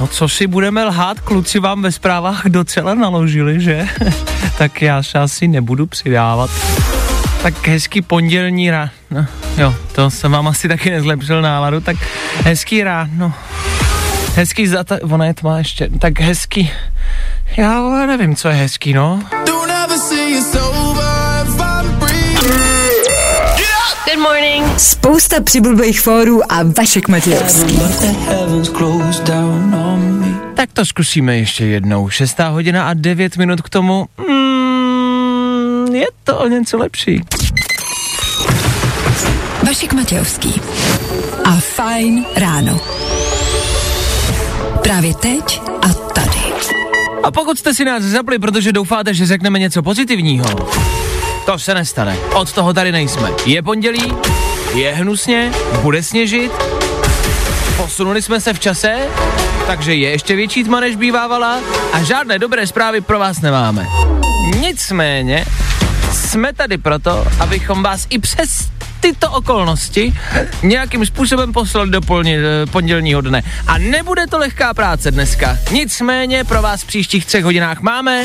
[0.00, 3.86] No co si budeme lhát, kluci vám ve zprávách docela naložili, že?
[4.58, 6.50] tak já se asi nebudu přidávat.
[7.42, 8.90] Tak hezký pondělní ráno.
[9.10, 9.26] No,
[9.56, 11.96] jo, to jsem vám asi taky nezlepšil náladu, tak
[12.44, 13.32] hezký ráno.
[14.34, 14.98] Hezký zata...
[15.02, 15.88] Ona je tma ještě.
[15.98, 16.70] Tak hezký...
[17.56, 19.20] Já ale nevím, co je hezký, no.
[24.04, 24.80] Good morning.
[24.80, 27.80] Spousta přibulbých fórů a Vašek Matějovský.
[30.58, 32.08] Tak to zkusíme ještě jednou.
[32.08, 34.06] Šestá hodina a devět minut k tomu.
[34.28, 37.22] Mm, je to o něco lepší.
[39.66, 40.60] Vašek Matějovský
[41.44, 42.80] a Fajn ráno.
[44.82, 46.52] Právě teď a tady.
[47.22, 50.46] A pokud jste si nás zapli, protože doufáte, že řekneme něco pozitivního,
[51.46, 52.16] to se nestane.
[52.34, 53.30] Od toho tady nejsme.
[53.46, 54.12] Je pondělí,
[54.74, 56.52] je hnusně, bude sněžit,
[57.98, 58.96] posunuli jsme se v čase,
[59.66, 61.58] takže je ještě větší tma, než bývávala
[61.92, 63.86] a žádné dobré zprávy pro vás nemáme.
[64.60, 65.44] Nicméně
[66.12, 68.68] jsme tady proto, abychom vás i přes
[69.00, 70.14] tyto okolnosti
[70.62, 72.38] nějakým způsobem poslali do polně,
[72.70, 73.42] pondělního dne.
[73.66, 75.58] A nebude to lehká práce dneska.
[75.70, 78.24] Nicméně pro vás v příštích třech hodinách máme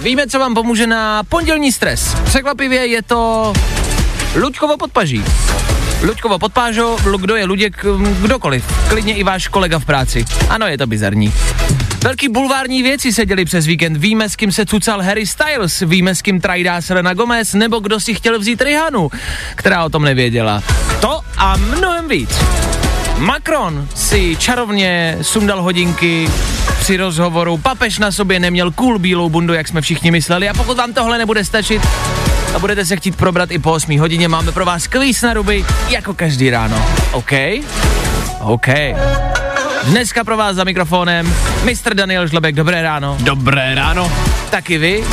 [0.00, 2.14] Víme, co vám pomůže na pondělní stres.
[2.24, 3.52] Překvapivě je to
[4.34, 5.24] Luďkovo podpaží.
[6.02, 8.64] Luďkovo podpážo, kdo je Luděk, m, kdokoliv.
[8.88, 10.24] Klidně i váš kolega v práci.
[10.48, 11.32] Ano, je to bizarní.
[12.04, 13.96] Velký bulvární věci se děli přes víkend.
[13.96, 18.00] Víme, s kým se cucal Harry Styles, víme, s kým trajdá Selena Gomez, nebo kdo
[18.00, 19.10] si chtěl vzít Rihanu,
[19.54, 20.62] která o tom nevěděla.
[21.00, 22.30] To a mnohem víc.
[23.18, 26.28] Macron si čarovně sundal hodinky
[26.80, 30.76] při rozhovoru, papež na sobě neměl cool bílou bundu, jak jsme všichni mysleli a pokud
[30.76, 31.82] vám tohle nebude stačit
[32.54, 35.64] a budete se chtít probrat i po 8 hodině, máme pro vás kvíz na ruby,
[35.88, 36.86] jako každý ráno.
[37.12, 37.32] OK?
[38.40, 38.68] OK.
[39.84, 41.94] Dneska pro vás za mikrofonem Mr.
[41.94, 43.16] Daniel Žlebek, dobré ráno.
[43.20, 44.12] Dobré ráno.
[44.50, 45.04] Taky vy.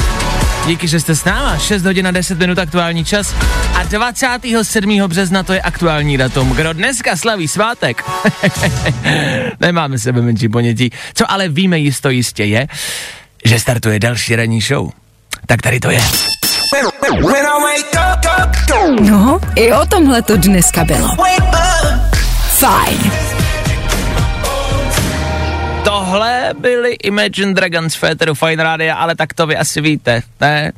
[0.68, 1.58] Díky, že jste s náma.
[1.58, 3.36] 6 hodin a 10 minut aktuální čas.
[3.76, 5.00] A 27.
[5.08, 6.50] března to je aktuální datum.
[6.50, 8.04] Kdo dneska slaví svátek?
[9.60, 10.90] Nemáme sebe menší ponětí.
[11.14, 12.68] Co ale víme jisto jistě je,
[13.46, 14.90] že startuje další ranní show.
[15.46, 16.02] Tak tady to je.
[19.00, 21.08] No, i o tomhle to dneska bylo.
[22.50, 23.12] Fajn.
[25.84, 30.72] Tohle byly Imagine Dragons Féteru Fine Radio, ale tak to vy asi víte, ne?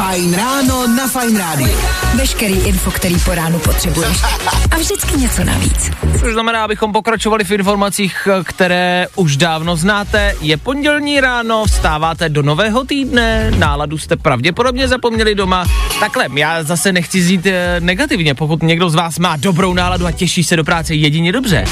[0.00, 1.78] Fajn ráno na Fajn rádiu.
[2.16, 4.22] Veškerý info, který po ránu potřebuješ.
[4.70, 5.90] A vždycky něco navíc.
[6.20, 10.34] Což znamená, abychom pokračovali v informacích, které už dávno znáte.
[10.40, 15.66] Je pondělní ráno, vstáváte do nového týdne, náladu jste pravděpodobně zapomněli doma.
[16.00, 20.12] Takhle, já zase nechci zít eh, negativně, pokud někdo z vás má dobrou náladu a
[20.12, 21.64] těší se do práce jedině dobře.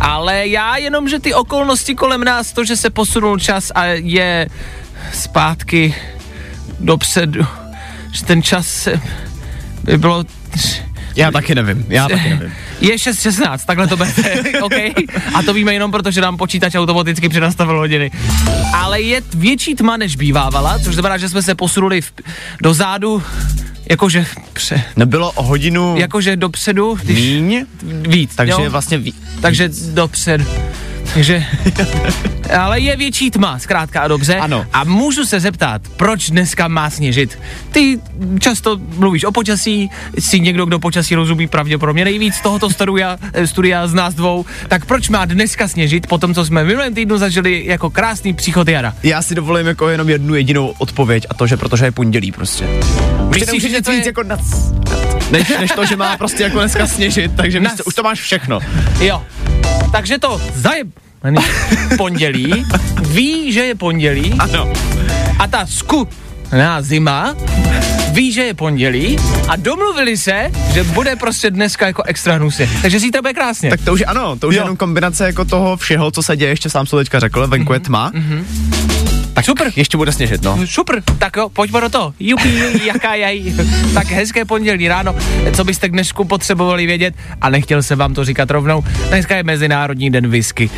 [0.00, 4.46] Ale já jenom, že ty okolnosti kolem nás, to, že se posunul čas a je
[5.12, 5.94] zpátky
[6.80, 7.46] dopředu,
[8.12, 8.88] že ten čas
[9.84, 10.24] by bylo
[11.16, 12.52] Já taky nevím, já taky nevím.
[12.80, 14.74] je 6.16, takhle to berte, OK?
[15.34, 18.10] A to víme jenom proto, že nám počítač automaticky přenastavil hodiny.
[18.74, 22.12] Ale je větší tma, než bývávala, což znamená, že jsme se posunuli v,
[22.60, 23.22] do zádu,
[23.90, 28.70] jakože, pře, Nebylo o hodinu jakože dopředu, když míň, víc, takže jo?
[28.70, 30.44] vlastně ví, takže dopředu.
[31.14, 31.44] Takže,
[32.58, 34.34] ale je větší tma, zkrátka a dobře.
[34.36, 34.66] Ano.
[34.72, 37.38] A můžu se zeptat, proč dneska má sněžit?
[37.72, 37.98] Ty
[38.38, 43.94] často mluvíš o počasí, jsi někdo, kdo počasí rozumí pravděpodobně nejvíc tohoto studia, studia z
[43.94, 47.62] nás dvou, tak proč má dneska sněžit po tom, co jsme v minulém týdnu zažili
[47.66, 48.94] jako krásný příchod jara?
[49.02, 52.68] já si dovolím jako jenom jednu jedinou odpověď a to, že protože je pondělí prostě.
[53.28, 54.40] Myslíš, že to je- víc jako nad,
[55.30, 58.60] než, než to, že má prostě jako dneska sněžit, takže místo, už to máš všechno.
[59.00, 59.22] Jo.
[59.92, 60.88] Takže to zajeb
[61.96, 62.64] pondělí,
[63.08, 64.72] ví, že je pondělí Ano.
[65.38, 66.08] a ta sku
[66.58, 67.34] na zima
[68.12, 69.16] ví, že je pondělí
[69.48, 72.68] a domluvili se, že bude prostě dneska jako extra hnusně.
[72.82, 73.70] Takže zítra bude krásně.
[73.70, 74.64] Tak to už je ano, to už je Jo.
[74.64, 77.80] jenom kombinace jako toho všeho, co se děje, ještě sám se teďka řekl, venku je
[77.80, 78.10] tma.
[78.14, 78.44] Mm-hmm.
[79.34, 79.72] Tak Super.
[79.76, 80.58] ještě bude sněžit, no.
[80.66, 82.14] Super, tak jo, pojďme do toho.
[82.20, 83.54] Jupi, jaká jej.
[83.94, 85.14] tak hezké pondělí ráno,
[85.56, 88.84] co byste k dnešku potřebovali vědět a nechtěl jsem vám to říkat rovnou.
[89.08, 90.70] Dneska je Mezinárodní den whisky.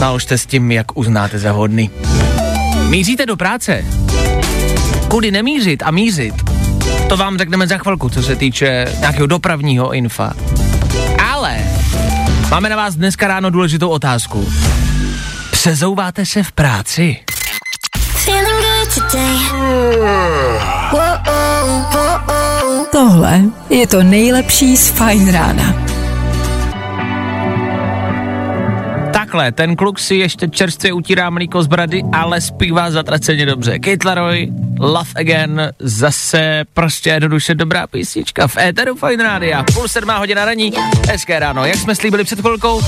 [0.00, 1.90] Naložte s tím, jak uznáte za hodný.
[2.88, 3.84] Míříte do práce?
[5.08, 6.34] Kudy nemířit a mířit?
[7.08, 10.32] To vám řekneme za chvilku, co se týče nějakého dopravního infa.
[11.32, 11.58] Ale
[12.50, 14.48] máme na vás dneska ráno důležitou otázku.
[15.50, 17.16] Přezouváte se v práci?
[18.24, 19.38] Feeling good today.
[22.92, 23.40] Tohle
[23.70, 25.84] je to nejlepší z Fajn rána.
[29.12, 33.78] Takhle, ten kluk si ještě čerstvě utírá mlíko z brady, ale zpívá zatraceně dobře.
[33.78, 34.10] Kate
[34.80, 39.64] Love Again, zase prostě jednoduše dobrá písnička v éteru Fine Rádia.
[39.74, 40.72] Půl sedmá hodina raní,
[41.08, 41.64] hezké ráno.
[41.64, 42.80] Jak jsme slíbili před chvilkou,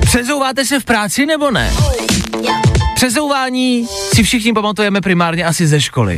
[0.00, 1.72] přezouváte se v práci nebo ne?
[2.94, 3.86] Přezouvání
[4.20, 6.16] si všichni pamatujeme primárně asi ze školy.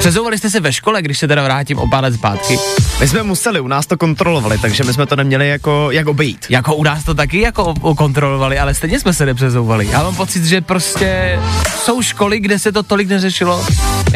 [0.00, 2.58] Přezouvali jste se ve škole, když se teda vrátím o pár let zpátky.
[3.00, 6.46] My jsme museli, u nás to kontrolovali, takže my jsme to neměli jako, jak obejít.
[6.48, 9.88] Jako u nás to taky jako kontrolovali, ale stejně jsme se nepřezouvali.
[9.90, 11.38] Já mám pocit, že prostě
[11.84, 13.66] jsou školy, kde se to tolik neřešilo.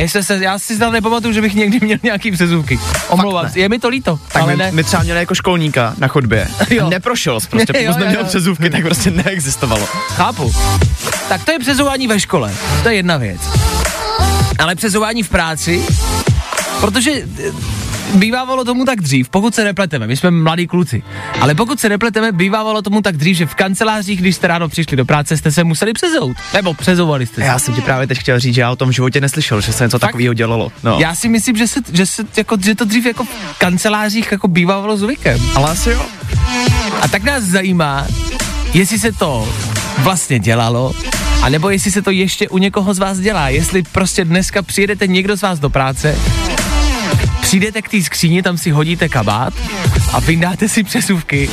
[0.07, 2.79] Se, já si snad nepamatuju, že bych někdy měl nějaký přezůvky.
[3.09, 4.73] Omlouvám se, je mi to líto, Tak ale my, ne.
[4.73, 6.49] my třeba měli jako školníka na chodbě.
[6.71, 6.89] Jo.
[6.91, 9.87] Neprošel prostě, jsme jo, měli přezůvky, tak prostě neexistovalo.
[9.87, 10.53] Chápu.
[11.29, 12.53] Tak to je přezouvání ve škole.
[12.83, 13.41] To je jedna věc.
[14.59, 15.83] Ale přezouvání v práci,
[16.81, 17.53] protože eh,
[18.15, 21.03] bývávalo tomu tak dřív, pokud se nepleteme, my jsme mladí kluci,
[21.41, 24.97] ale pokud se nepleteme, bývávalo tomu tak dřív, že v kancelářích, když jste ráno přišli
[24.97, 26.37] do práce, jste se museli přezout.
[26.55, 27.47] Nebo přezouvali jste se.
[27.47, 29.85] Já jsem ti právě teď chtěl říct, že já o tom životě neslyšel, že se
[29.85, 30.09] něco Fakt?
[30.09, 30.73] takového dělalo.
[30.83, 30.97] No.
[31.01, 34.49] Já si myslím, že, se, že, se, jako, že to dřív jako v kancelářích jako
[34.49, 35.41] bývalo zvykem.
[35.55, 36.07] Ale asi jo.
[37.03, 38.07] A tak nás zajímá,
[38.75, 39.49] jestli se to
[39.99, 40.93] vlastně dělalo,
[41.45, 43.49] a nebo jestli se to ještě u někoho z vás dělá.
[43.49, 46.19] Jestli prostě dneska přijedete někdo z vás do práce,
[47.41, 49.55] přijdete k té skříni, tam si hodíte kabát
[50.13, 51.51] a vyndáte si přesuvky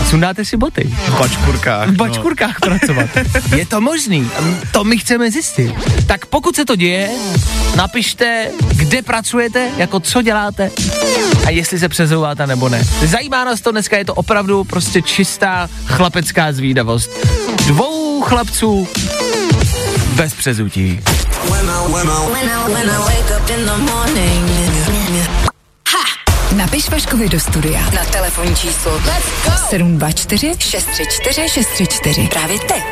[0.00, 0.84] a sundáte si boty.
[0.84, 1.88] V bačkurkách.
[1.88, 3.10] V bačkurkách pracovat.
[3.56, 4.30] Je to možný?
[4.72, 5.74] To my chceme zjistit.
[6.06, 7.10] Tak pokud se to děje,
[7.76, 10.70] napište, kde pracujete, jako co děláte
[11.46, 12.84] a jestli se přezouváte nebo ne.
[13.04, 17.10] Zajímá nás to dneska, je to opravdu prostě čistá chlapecká zvídavost.
[17.66, 18.88] Dvou chlapců
[20.08, 21.00] bez přezutí.
[26.56, 29.00] Napiš Vaškovi do studia na telefonní číslo
[29.68, 32.28] 724 634 634.
[32.28, 32.84] Právě teď.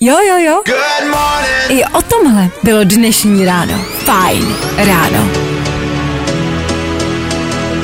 [0.00, 0.62] Jo, jo, jo.
[0.66, 1.80] Good morning.
[1.80, 3.74] I o tomhle bylo dnešní ráno.
[4.04, 5.28] Fajn ráno.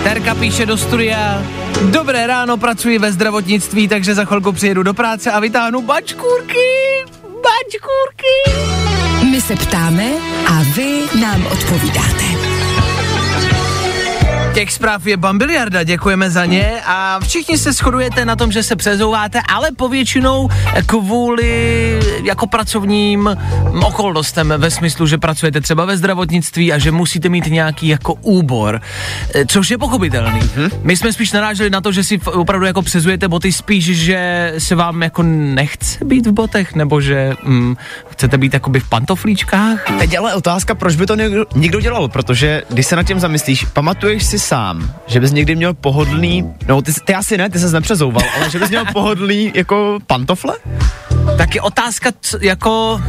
[0.04, 1.42] Terka píše do studia.
[1.82, 6.58] Dobré ráno, pracuji ve zdravotnictví, takže za chvilku přijedu do práce a vytáhnu bačkůrky.
[7.22, 8.60] Bačkůrky.
[9.30, 10.10] My se ptáme
[10.46, 12.43] a vy nám odpovídáte.
[14.54, 18.76] Těch zpráv je bambiliarda, děkujeme za ně a všichni se shodujete na tom, že se
[18.76, 20.48] přezouváte, ale povětšinou
[20.86, 23.36] kvůli jako pracovním
[23.82, 28.80] okolnostem ve smyslu, že pracujete třeba ve zdravotnictví a že musíte mít nějaký jako úbor,
[29.46, 30.40] což je pochopitelný.
[30.82, 34.74] My jsme spíš naráželi na to, že si opravdu jako přezujete boty spíš, že se
[34.74, 37.76] vám jako nechce být v botech, nebo že mm,
[38.10, 39.98] chcete být jakoby v pantoflíčkách.
[39.98, 43.64] Teď ale otázka, proč by to někdo, někdo dělal, protože když se nad tím zamyslíš,
[43.64, 47.72] pamatuješ si sám, že bys někdy měl pohodlný, no ty, ty asi ne, ty ses
[47.72, 50.54] nepřezouval, ale že bys měl pohodlný jako pantofle?
[51.38, 53.00] Tak je otázka, co, jako...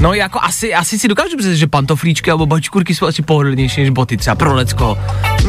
[0.00, 3.90] No jako asi, asi si dokážu představit, že pantoflíčky nebo bačkurky jsou asi pohodlnější než
[3.90, 4.98] boty, třeba pro lecko.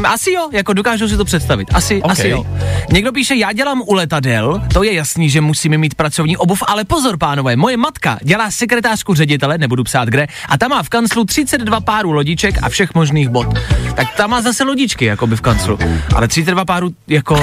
[0.04, 1.68] Asi jo, jako dokážu si to představit.
[1.74, 2.10] Asi, Ok.
[2.12, 2.46] asi jo.
[2.92, 6.84] Někdo píše, já dělám u letadel, to je jasný, že musíme mít pracovní obuv, ale
[6.84, 11.24] pozor pánové, moje matka dělá sekretářku ředitele, nebudu psát kde, a ta má v kanclu
[11.24, 13.46] 32 párů lodiček a všech možných bot.
[13.94, 15.78] Tak ta má zase lodičky, jako by v kanclu.
[16.14, 17.36] Ale 32 párů, jako,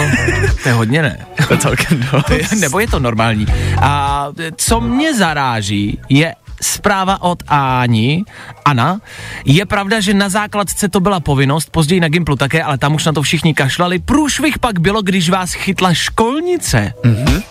[0.64, 1.26] to je hodně ne.
[1.48, 2.52] To je celkem dost.
[2.60, 3.46] Nebo je to normální?
[3.82, 8.24] A co mě zaráží, je zpráva od Áni,
[8.66, 9.02] Ana.
[9.46, 13.06] Je pravda, že na základce to byla povinnost, později na Gimplu také, ale tam už
[13.06, 14.00] na to všichni kašlali.
[14.00, 16.94] Průšvih pak bylo, když vás chytla školnice.
[17.04, 17.44] Mm-hmm.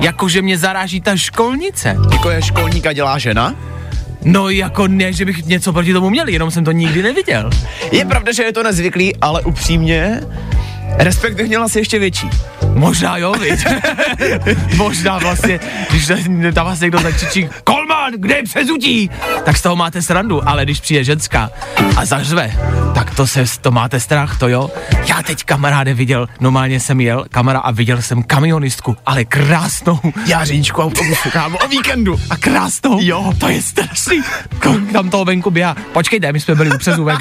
[0.00, 1.96] Jakože mě zaráží ta školnice.
[2.12, 3.54] Jako je školníka dělá žena?
[4.24, 7.50] No jako ne, že bych něco proti tomu měl, jenom jsem to nikdy neviděl.
[7.92, 10.20] Je pravda, že je to nezvyklý, ale upřímně,
[10.98, 12.30] respekt bych měl asi ještě větší.
[12.74, 13.66] Možná jo, viď?
[14.76, 15.60] Možná vlastně,
[15.90, 16.12] když
[16.54, 17.48] na vás někdo zakřičí
[18.06, 19.10] Kolman, kde je přezutí?
[19.44, 21.50] Tak z toho máte srandu, ale když přijde ženská
[21.96, 22.52] a zařve,
[22.94, 24.70] tak to se, to máte strach, to jo?
[25.06, 30.00] Já teď kamaráde viděl, normálně jsem jel, kamera a viděl jsem kamionistku, ale krásnou.
[30.26, 32.20] Já řidičku autobusu, kámo, o víkendu.
[32.30, 32.98] A krásnou?
[33.00, 33.32] Jo.
[33.38, 34.22] To je strašný.
[34.62, 35.76] Kolik tam toho venku běhá.
[35.92, 37.18] Počkejte, my jsme byli u přezůvek.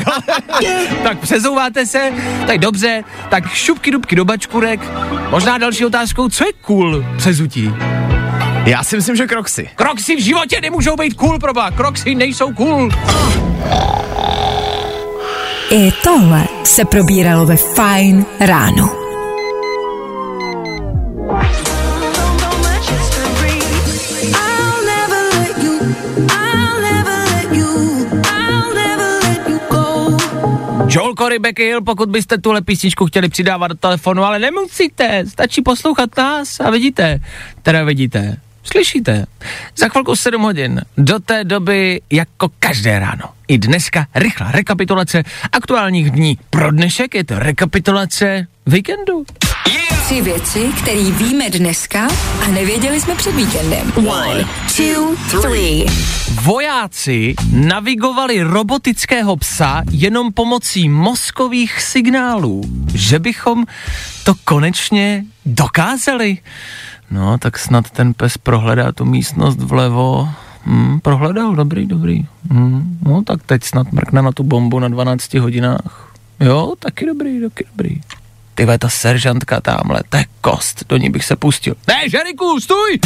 [1.03, 2.11] tak přezouváte se,
[2.47, 4.79] tak dobře, tak šupky dubky do bačkurek.
[5.29, 7.71] Možná další otázkou, co je cool přezutí?
[8.65, 9.69] Já si myslím, že Kroxy.
[9.75, 11.71] Kroxy v životě nemůžou být cool, proba.
[11.71, 12.89] Kroxy nejsou cool.
[15.71, 19.05] I tohle se probíralo ve Fine ráno.
[30.87, 35.61] Joel Corey Becky Hill, pokud byste tuhle písničku chtěli přidávat do telefonu, ale nemusíte, stačí
[35.61, 37.19] poslouchat nás a vidíte,
[37.63, 39.25] teda vidíte, slyšíte.
[39.77, 43.29] Za chvilku 7 hodin, do té doby jako každé ráno.
[43.47, 46.37] I dneska rychlá rekapitulace aktuálních dní.
[46.49, 49.25] Pro dnešek je to rekapitulace víkendu.
[50.05, 52.07] Tři věci, které víme dneska
[52.45, 53.93] a nevěděli jsme před víkendem.
[53.95, 54.45] One,
[54.77, 55.85] two, three.
[56.41, 62.61] Vojáci navigovali robotického psa jenom pomocí mozkových signálů.
[62.93, 63.65] Že bychom
[64.23, 66.37] to konečně dokázali?
[67.11, 70.29] No, tak snad ten pes prohledá tu místnost vlevo.
[70.65, 72.25] Hmm, prohledal, dobrý, dobrý.
[72.51, 76.13] Hmm, no, tak teď snad mrkne na tu bombu na 12 hodinách.
[76.39, 78.01] Jo, taky dobrý, taky dobrý.
[78.55, 81.75] Ty ta seržantka tamhle, to je kost, do ní bych se pustil.
[81.87, 82.99] Ne, Žeriku, stůj!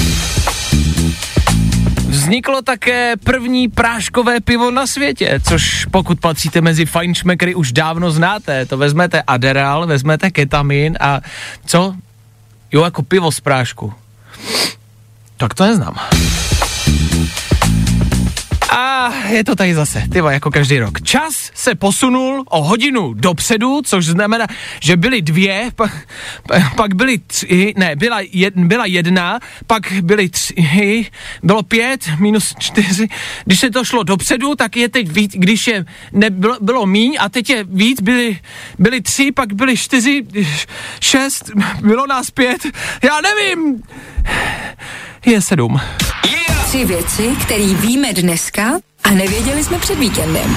[2.09, 8.65] Vzniklo také první práškové pivo na světě, což pokud patříte mezi fajnšmekry už dávno znáte.
[8.65, 11.21] To vezmete Adderall, vezmete ketamin a
[11.65, 11.95] co?
[12.71, 13.93] Jo, jako pivo z prášku.
[15.37, 15.95] Tak to neznám.
[18.69, 21.01] A je to tady zase, tyva, jako každý rok.
[21.01, 24.47] Čas se posunul o hodinu dopředu, což znamená,
[24.79, 25.89] že byly dvě, pa,
[26.47, 31.05] pa, pak byly tři, ne, byla, jed, byla jedna, pak byly tři,
[31.43, 33.07] bylo pět, minus čtyři.
[33.45, 37.29] Když se to šlo dopředu, tak je teď víc, když je nebylo, bylo míň a
[37.29, 38.39] teď je víc, byly,
[38.79, 40.23] byly tři, pak byly čtyři,
[40.99, 42.65] šest, bylo nás pět,
[43.03, 43.83] já nevím,
[45.25, 45.79] je sedm.
[46.69, 48.63] Tři věci, které víme dneska
[49.03, 50.55] a nevěděli jsme před víkendem.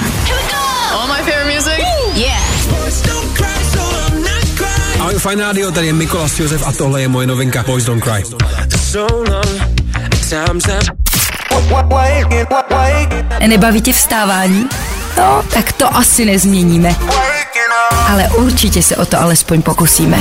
[4.99, 8.23] Ahoj, fajn rádio, tady je Mikolas Josef a tohle je moje novinka Boys Don't Cry.
[13.47, 14.69] Nebaví tě vstávání?
[15.17, 16.95] No, tak to asi nezměníme.
[18.07, 20.19] Ale určitě se o to alespoň pokusíme.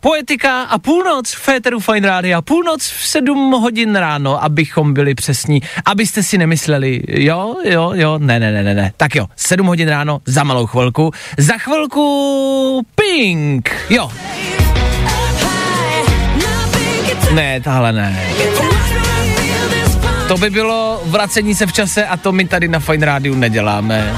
[0.00, 2.42] Poetika a půlnoc v Féteru Fine Rádia.
[2.42, 5.62] Půlnoc v 7 hodin ráno, abychom byli přesní.
[5.84, 8.92] Abyste si nemysleli, jo, jo, jo, ne, ne, ne, ne, ne.
[8.96, 11.10] Tak jo, 7 hodin ráno, za malou chvilku.
[11.38, 14.10] Za chvilku Pink, jo.
[17.34, 18.26] Ne, tahle ne.
[20.28, 24.14] To by bylo vracení se v čase a to my tady na Fine Rádiu neděláme.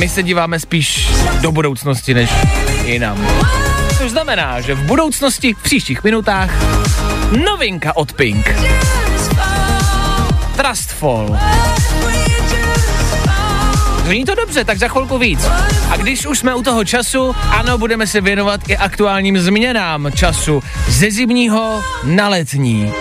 [0.00, 2.30] My se díváme spíš do budoucnosti než
[2.84, 3.26] jinam.
[3.98, 6.50] Což znamená, že v budoucnosti, v příštích minutách,
[7.44, 8.54] novinka od Pink.
[10.56, 11.38] Trustfall.
[14.04, 15.40] Zní to dobře, tak za chvilku víc.
[15.90, 20.62] A když už jsme u toho času, ano, budeme se věnovat i aktuálním změnám času
[20.88, 22.92] ze zimního na letní.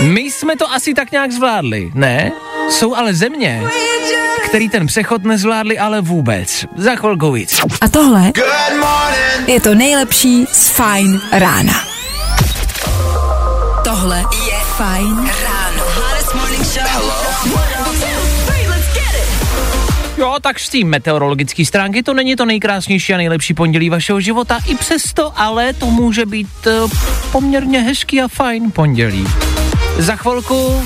[0.00, 2.32] My jsme to asi tak nějak zvládli, ne?
[2.70, 3.62] Jsou ale země,
[4.56, 6.64] který ten přechod nezvládli ale vůbec.
[6.76, 7.60] Za chvilku víc.
[7.80, 8.32] A tohle
[9.46, 11.72] je to nejlepší z Fine rána.
[13.84, 15.84] Tohle je Fine ráno.
[20.18, 24.58] Jo, tak z té meteorologické stránky to není to nejkrásnější a nejlepší pondělí vašeho života.
[24.66, 26.90] I přesto ale to může být uh,
[27.32, 29.26] poměrně hezký a fajn pondělí.
[29.98, 30.82] Za chvilku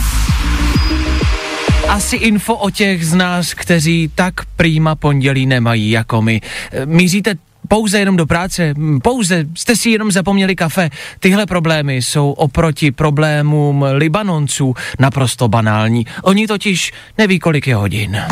[1.91, 6.41] asi info o těch z nás, kteří tak prýma pondělí nemají jako my.
[6.73, 7.35] E, Míříte
[7.69, 10.91] pouze jenom do práce, pouze jste si jenom zapomněli kafe.
[11.21, 16.07] Tyhle problémy jsou oproti problémům Libanonců naprosto banální.
[16.23, 18.23] Oni totiž neví, kolik je hodin.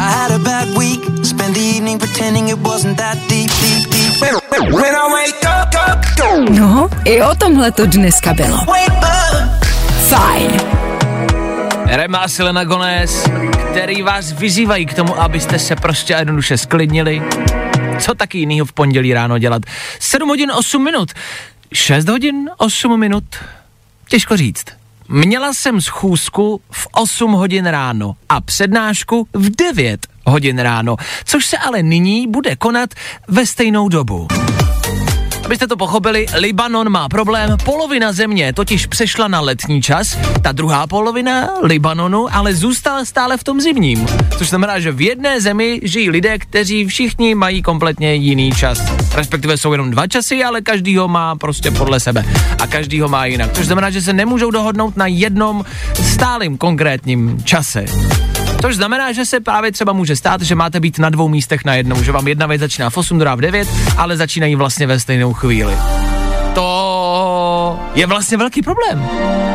[6.50, 8.59] No, i o tomhle to dneska bylo.
[10.09, 10.38] Fajn.
[11.90, 13.25] Rema a Selena Gomez,
[13.71, 17.23] který vás vyzývají k tomu, abyste se prostě a jednoduše sklidnili.
[18.00, 19.62] Co taky jinýho v pondělí ráno dělat?
[19.99, 21.12] 7 hodin 8 minut.
[21.73, 23.25] 6 hodin 8 minut.
[24.09, 24.64] Těžko říct.
[25.09, 31.59] Měla jsem schůzku v 8 hodin ráno a přednášku v 9 hodin ráno, což se
[31.59, 32.90] ale nyní bude konat
[33.28, 34.28] ve stejnou dobu.
[35.49, 40.87] Abyste to pochopili, Libanon má problém, polovina země totiž přešla na letní čas, ta druhá
[40.87, 44.07] polovina Libanonu ale zůstala stále v tom zimním.
[44.38, 48.93] Což znamená, že v jedné zemi žijí lidé, kteří všichni mají kompletně jiný čas.
[49.14, 52.25] Respektive jsou jenom dva časy, ale každý ho má prostě podle sebe.
[52.59, 53.52] A každý ho má jinak.
[53.52, 55.64] Což znamená, že se nemůžou dohodnout na jednom
[55.95, 57.85] stálým konkrétním čase.
[58.62, 61.75] Což znamená, že se právě třeba může stát, že máte být na dvou místech na
[61.75, 65.00] jednou, že vám jedna věc začíná v 8, druhá v 9, ale začínají vlastně ve
[65.00, 65.79] stejnou chvíli.
[66.55, 69.09] To je vlastně velký problém.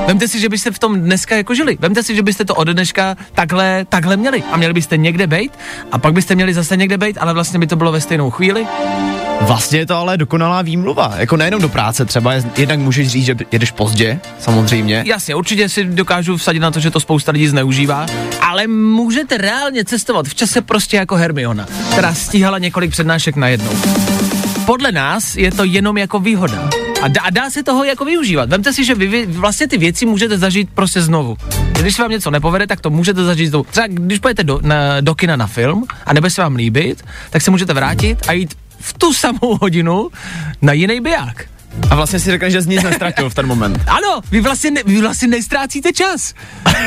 [0.08, 1.78] Vemte si, že byste v tom dneska jako žili.
[1.80, 4.44] Vemte si, že byste to od dneška takhle, takhle měli.
[4.52, 5.52] A měli byste někde být
[5.92, 8.68] a pak byste měli zase někde být, ale vlastně by to bylo ve stejnou chvíli.
[9.44, 11.14] Vlastně je to ale dokonalá výmluva.
[11.18, 15.04] Jako nejenom do práce třeba, jednak můžeš říct, že jedeš pozdě, samozřejmě.
[15.08, 18.06] Jasně, určitě si dokážu vsadit na to, že to spousta lidí zneužívá,
[18.42, 23.72] ale můžete reálně cestovat v čase prostě jako Hermiona, která stíhala několik přednášek najednou.
[24.66, 26.70] Podle nás je to jenom jako výhoda.
[27.02, 28.50] A dá, dá se toho jako využívat.
[28.50, 31.38] Vemte si, že vy, vy vlastně ty věci můžete zažít prostě znovu.
[31.80, 33.66] Když se vám něco nepovede, tak to můžete zažít znovu.
[33.72, 37.42] Třeba když pojete do, na, do kina na film a nebude se vám líbit, tak
[37.42, 40.10] se můžete vrátit a jít v tu samou hodinu
[40.62, 41.46] na jiný biják.
[41.90, 43.82] A vlastně si řekneš, že jsi nic nestratil v ten moment.
[43.88, 46.34] Ano, vy vlastně, ne, vy vlastně nestrácíte čas.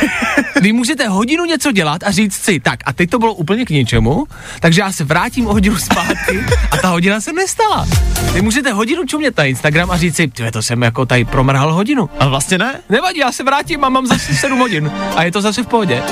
[0.62, 3.71] vy můžete hodinu něco dělat a říct si, tak a teď to bylo úplně k
[3.71, 4.26] ničemu,
[4.61, 7.88] takže já se vrátím o hodinu zpátky a ta hodina se nestala.
[8.33, 11.75] Vy můžete hodinu čumět na Instagram a říct si, tyhle, to jsem jako tady promrhal
[11.75, 12.11] hodinu.
[12.19, 12.81] Ale vlastně ne.
[12.88, 16.03] Nevadí, já se vrátím a mám zase 7 hodin a je to zase v pohodě.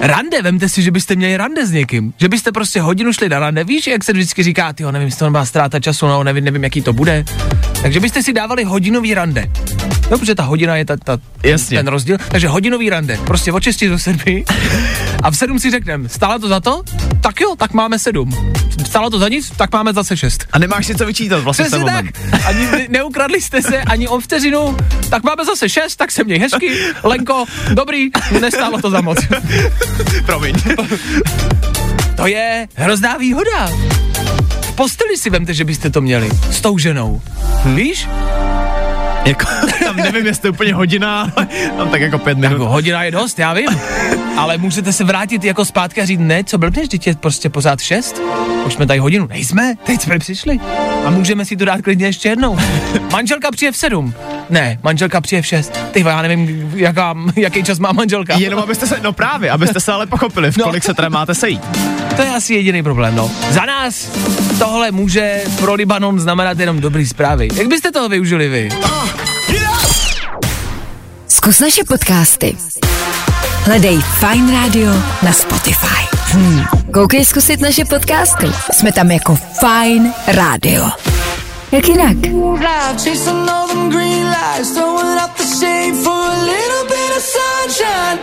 [0.00, 2.12] Rande, vemte si, že byste měli rande s někým.
[2.20, 5.18] Že byste prostě hodinu šli na rande, víš, jak se vždycky říká, ty nevím, jestli
[5.18, 7.24] to má ztráta času, no, nevím, nevím, jaký to bude.
[7.82, 9.50] Takže byste si dávali hodinový rande.
[10.10, 11.78] No, protože ta hodina je ta, ta, Jasně.
[11.78, 12.18] ten rozdíl.
[12.28, 13.18] Takže hodinový rande.
[13.24, 14.44] Prostě od 6 do 7.
[15.22, 16.82] A v 7 si řekneme, stálo to za to?
[17.20, 18.30] Tak jo, tak máme 7.
[18.86, 19.50] Stálo to za nic?
[19.50, 20.46] Tak máme zase 6.
[20.52, 22.44] A nemáš si co vyčítat vlastně ten Přesně tak.
[22.46, 24.76] Ani ne- neukradli jste se ani o vteřinu,
[25.10, 26.78] tak máme zase 6, tak se měj hezky.
[27.02, 28.10] Lenko, dobrý,
[28.40, 29.18] nestálo to za moc.
[30.26, 30.54] Promiň.
[32.16, 33.70] To je hrozná výhoda.
[34.60, 37.20] V posteli si vemte, že byste to měli s tou ženou.
[37.64, 37.76] Hm?
[37.76, 38.08] Víš?
[39.26, 39.46] jako,
[39.84, 41.46] tam nevím, jestli úplně hodina, ale
[41.76, 42.52] tam tak jako pět minut.
[42.52, 43.68] Jako hodina je dost, já vím.
[44.36, 47.80] Ale můžete se vrátit jako zpátky a říct, ne, co blbneš, teď je prostě pořád
[47.80, 48.20] šest.
[48.66, 50.60] Už jsme tady hodinu, nejsme, teď jsme přišli.
[51.04, 52.58] A můžeme si to dát klidně ještě jednou.
[53.12, 54.14] Manželka přijde v sedm.
[54.50, 55.72] Ne, manželka přijde v šest.
[55.92, 58.34] Ty vole, já nevím, jaká, jaký čas má manželka.
[58.34, 60.64] Jenom abyste se, no právě, abyste se ale pochopili, v No.
[60.64, 61.62] kolik se teda máte sejít.
[62.16, 63.30] To je asi jediný problém, no.
[63.50, 64.10] Za nás
[64.58, 67.48] tohle může pro Libanon znamenat jenom dobrý zprávy.
[67.54, 68.68] Jak byste toho využili vy?
[71.28, 72.56] Zkus naše podcasty.
[73.64, 76.06] Hledej Fine Radio na Spotify.
[76.30, 76.64] Hmm.
[76.92, 78.46] Koukej zkusit naše podcasty.
[78.72, 80.84] Jsme tam jako Fine Radio.
[81.72, 82.16] Jak jinak?
[83.04, 88.18] Chasing all them green lights, throwing up the shade for a little bit of sunshine.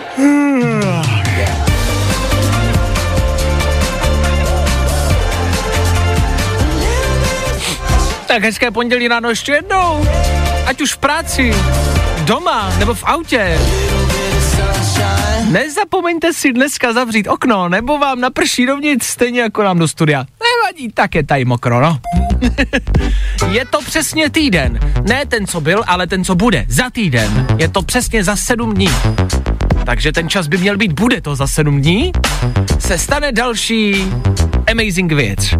[8.27, 10.07] Tak hezké pondělí ráno ještě jednou.
[10.65, 11.55] Ať už v práci,
[12.23, 13.59] doma nebo v autě.
[15.49, 20.19] Nezapomeňte si dneska zavřít okno, nebo vám naprší dovnitř stejně jako nám do studia.
[20.19, 21.99] Nevadí, tak je tady mokro, no.
[23.51, 24.79] je to přesně týden.
[25.01, 26.65] Ne ten, co byl, ale ten, co bude.
[26.69, 27.47] Za týden.
[27.57, 28.89] Je to přesně za sedm dní.
[29.85, 32.11] Takže ten čas by měl být, bude to za sedm dní,
[32.79, 34.05] se stane další
[34.71, 35.55] amazing věc.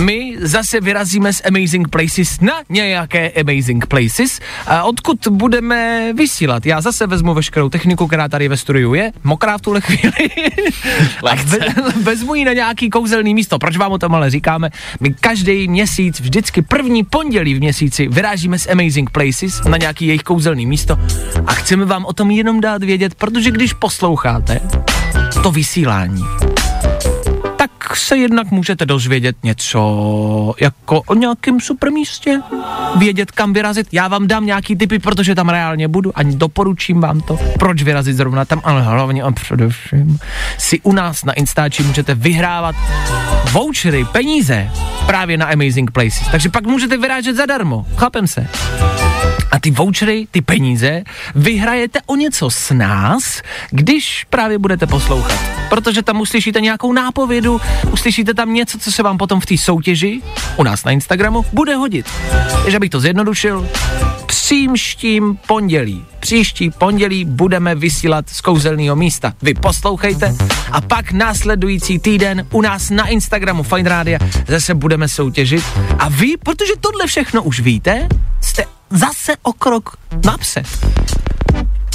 [0.00, 6.66] My zase vyrazíme z Amazing Places na nějaké Amazing Places, a odkud budeme vysílat.
[6.66, 10.12] Já zase vezmu veškerou techniku, která tady ve studiu je, mokrá v tuhle chvíli,
[11.30, 11.58] a ve,
[12.02, 13.58] vezmu ji na nějaký kouzelný místo.
[13.58, 14.70] Proč vám o tom ale říkáme?
[15.00, 20.22] My každý měsíc, vždycky první pondělí v měsíci vyrážíme z Amazing Places na nějaký jejich
[20.22, 20.98] kouzelný místo
[21.46, 24.60] a chceme vám o tom jenom dát vědět, protože když posloucháte
[25.42, 26.22] to vysílání,
[27.96, 32.40] se jednak můžete dozvědět něco jako o nějakém super místě,
[32.96, 33.88] vědět kam vyrazit.
[33.92, 38.16] Já vám dám nějaký tipy, protože tam reálně budu, ani doporučím vám to, proč vyrazit
[38.16, 40.18] zrovna tam, ale hlavně a především
[40.58, 42.76] si u nás na Instači můžete vyhrávat
[43.52, 44.70] vouchery, peníze
[45.06, 46.28] právě na Amazing Places.
[46.30, 48.46] Takže pak můžete vyrážet zadarmo, chápem se.
[49.50, 51.02] A ty vouchery, ty peníze,
[51.34, 55.38] vyhrajete o něco s nás, když právě budete poslouchat.
[55.68, 57.60] Protože tam uslyšíte nějakou nápovědu,
[57.92, 60.20] uslyšíte tam něco, co se vám potom v té soutěži
[60.56, 62.06] u nás na Instagramu bude hodit.
[62.62, 63.68] Takže abych to zjednodušil,
[64.26, 69.34] příštím pondělí, příští pondělí budeme vysílat z kouzelného místa.
[69.42, 70.34] Vy poslouchejte
[70.72, 74.18] a pak následující týden u nás na Instagramu Fine Radio
[74.48, 75.64] zase budeme soutěžit
[75.98, 78.08] a vy, protože tohle všechno už víte,
[78.40, 80.66] jste zase o krok napřed.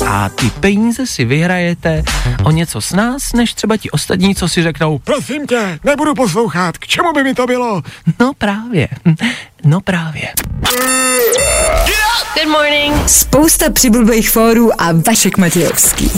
[0.07, 2.03] A ty peníze si vyhrajete
[2.43, 6.77] o něco s nás, než třeba ti ostatní, co si řeknou, Prosím tě, nebudu poslouchat,
[6.77, 7.81] k čemu by mi to bylo?
[8.19, 8.88] no právě,
[9.63, 10.27] no právě.
[13.07, 16.12] Spousta přibulbých fórů a Vašek Matějovský.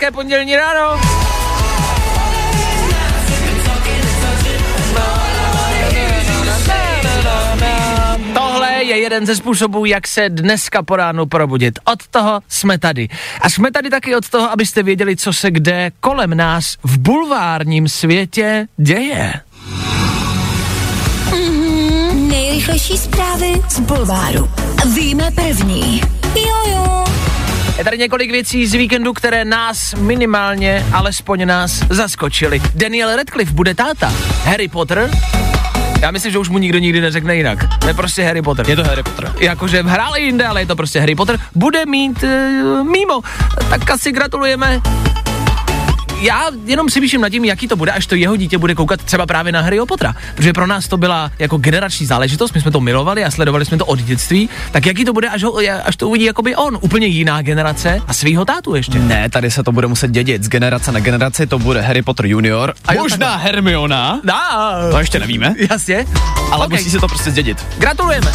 [0.00, 1.00] Hezké pondělní ráno.
[8.34, 11.78] Tohle je jeden ze způsobů, jak se dneska po ránu probudit.
[11.84, 13.08] Od toho jsme tady.
[13.40, 17.88] A jsme tady taky od toho, abyste věděli, co se kde kolem nás v bulvárním
[17.88, 19.32] světě děje.
[22.12, 24.50] Nejrychlejší zprávy z Bulváru.
[24.94, 26.00] Víme první.
[26.34, 27.19] Jojo.
[27.80, 32.60] Je tady několik věcí z víkendu, které nás minimálně, alespoň nás, zaskočily.
[32.74, 34.12] Daniel Radcliffe bude táta.
[34.44, 35.10] Harry Potter
[36.00, 37.78] já myslím, že už mu nikdo nikdy neřekne jinak.
[37.78, 38.70] To je prostě Harry Potter.
[38.70, 39.32] Je to Harry Potter.
[39.38, 41.38] Jakože hrál jinde, ale je to prostě Harry Potter.
[41.54, 43.20] Bude mít uh, mimo.
[43.70, 44.80] Tak asi gratulujeme.
[46.20, 49.02] Já jenom si píšem nad tím, jaký to bude, až to jeho dítě bude koukat
[49.02, 50.14] třeba právě na Harryho Pottera.
[50.34, 53.78] Protože pro nás to byla jako generační záležitost, my jsme to milovali a sledovali jsme
[53.78, 54.48] to od dětství.
[54.70, 58.12] Tak jaký to bude, až, ho, až to uvidí jakoby on, úplně jiná generace a
[58.12, 58.98] svýho tátu ještě.
[58.98, 60.42] Ne, tady se to bude muset dědit.
[60.44, 62.74] Z generace na generaci to bude Harry Potter junior.
[62.86, 64.20] A jo, možná Hermiona.
[64.24, 64.72] Dá.
[64.90, 65.54] To ještě nevíme.
[65.70, 66.06] Jasně.
[66.50, 66.78] Ale Okay.
[66.78, 67.66] musí se to prostě zdědit.
[67.78, 68.32] Gratulujeme.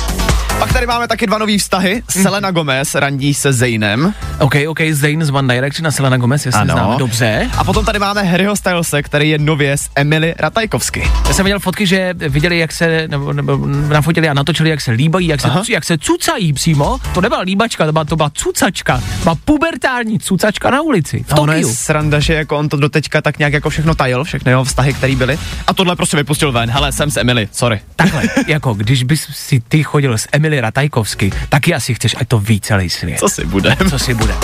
[0.60, 2.04] Pak tady máme taky dva nový vztahy.
[2.10, 4.13] Selena Gomez randí se Zainem.
[4.39, 6.74] OK, OK, Zayn z One Direction a Selena Gomez, jasně Ano.
[6.74, 7.50] známe, dobře.
[7.58, 11.12] A potom tady máme Harryho Stylese, který je nově s Emily Ratajkovsky.
[11.28, 14.92] Já jsem viděl fotky, že viděli, jak se, nebo, nebo nafotili a natočili, jak se
[14.92, 15.64] líbají, jak se, Aha.
[15.70, 16.98] jak se cucají přímo.
[17.14, 19.04] To nebyla líbačka, to byla, to byla cucačka.
[19.24, 21.26] Byla pubertární cucačka na ulici.
[21.28, 24.24] V A ono je sranda, že jako on to doteďka tak nějak jako všechno tajil,
[24.24, 25.40] všechny jeho vztahy, které byly.
[25.68, 26.70] A tohle prostě vypustil ven.
[26.70, 27.80] Hele, jsem s Emily, sorry.
[27.96, 32.40] Takhle, jako když bys si ty chodil s Emily Ratajkovsky, taky asi chceš, ať to
[32.40, 33.20] ví celý svět.
[33.20, 33.78] Co si bude?
[33.90, 34.36] Co si bude?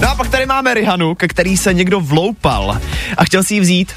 [0.00, 2.63] No a pak tady máme Rihanu, ke který se někdo vloupal
[3.16, 3.92] a chtěl si ji vzít.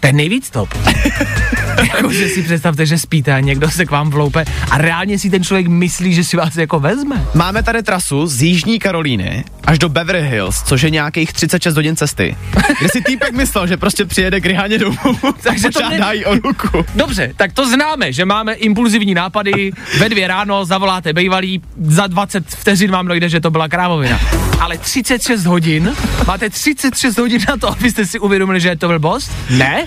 [0.00, 0.74] Ten nejvíc top.
[1.94, 5.30] jako, že si představte, že spíte a někdo se k vám vloupe a reálně si
[5.30, 7.26] ten člověk myslí, že si vás jako vezme.
[7.34, 11.96] Máme tady trasu z Jižní Karolíny až do Beverly Hills, což je nějakých 36 hodin
[11.96, 12.36] cesty.
[12.78, 14.96] Kde si týpek myslel, že prostě přijede k Rihaně domů
[15.42, 16.84] Takže to ne- o ruku.
[16.94, 22.46] Dobře, tak to známe, že máme impulzivní nápady, ve dvě ráno zavoláte bejvalý, za 20
[22.48, 24.20] vteřin vám dojde, že to byla krávovina.
[24.60, 28.98] Ale 36 hodin, máte 36 hodin na to, abyste si uvědomili, že je to byl
[28.98, 29.30] boss?
[29.50, 29.84] Ne,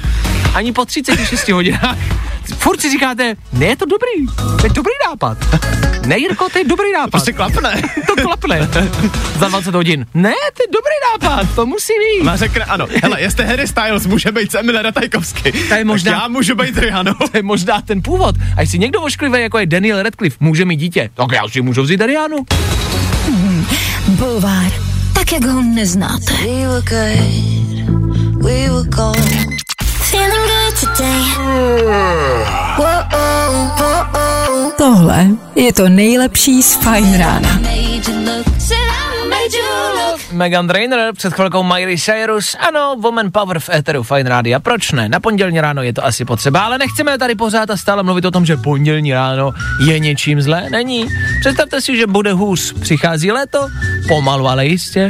[0.54, 1.98] ani po 36 hodinách.
[2.58, 4.28] Furt si říkáte, ne, je to dobrý,
[4.60, 5.38] to je dobrý nápad.
[6.06, 7.10] Ne, Jirko, to je dobrý nápad.
[7.12, 7.82] Prostě klapne.
[8.08, 8.70] to klapne.
[9.40, 10.06] Za 20 hodin.
[10.14, 12.22] Ne, to je dobrý nápad, to musí být.
[12.22, 16.12] Ona řekne, ano, hele, jestli Harry Styles může být s Emily Ratajkovsky, To je možná-
[16.12, 17.14] tak já můžu být Rihanou.
[17.14, 18.36] To je možná ten původ.
[18.58, 21.82] A jestli někdo ošklivý, jako je Daniel Radcliffe, může mít dítě, tak já si můžu
[21.84, 22.38] vzít Arianu.
[24.08, 24.72] Bulvár.
[25.14, 26.34] Tak, jak ho neznáte.
[28.44, 28.82] We were.
[30.12, 31.22] Feeling good today.
[32.78, 37.50] Whoa, whoa, Tohle je to nejlepší z Fajn rána.
[37.50, 38.46] Made you look.
[38.60, 39.64] Said I made you
[39.96, 40.32] look.
[40.32, 44.60] Megan Trainor, před chvilkou Miley Cyrus, ano, Woman Power v éteru Fine Radio.
[44.60, 45.10] Proč ne?
[45.10, 48.32] Na pondělní ráno je to asi potřeba, ale nechceme tady pořád a stále mluvit o
[48.32, 49.54] tom, že pondělní ráno
[49.88, 50.68] je něčím zlé.
[50.72, 51.06] Není.
[51.40, 52.74] Představte si, že bude hůř.
[52.74, 53.68] Přichází léto,
[54.08, 55.10] pomalu, ale jistě.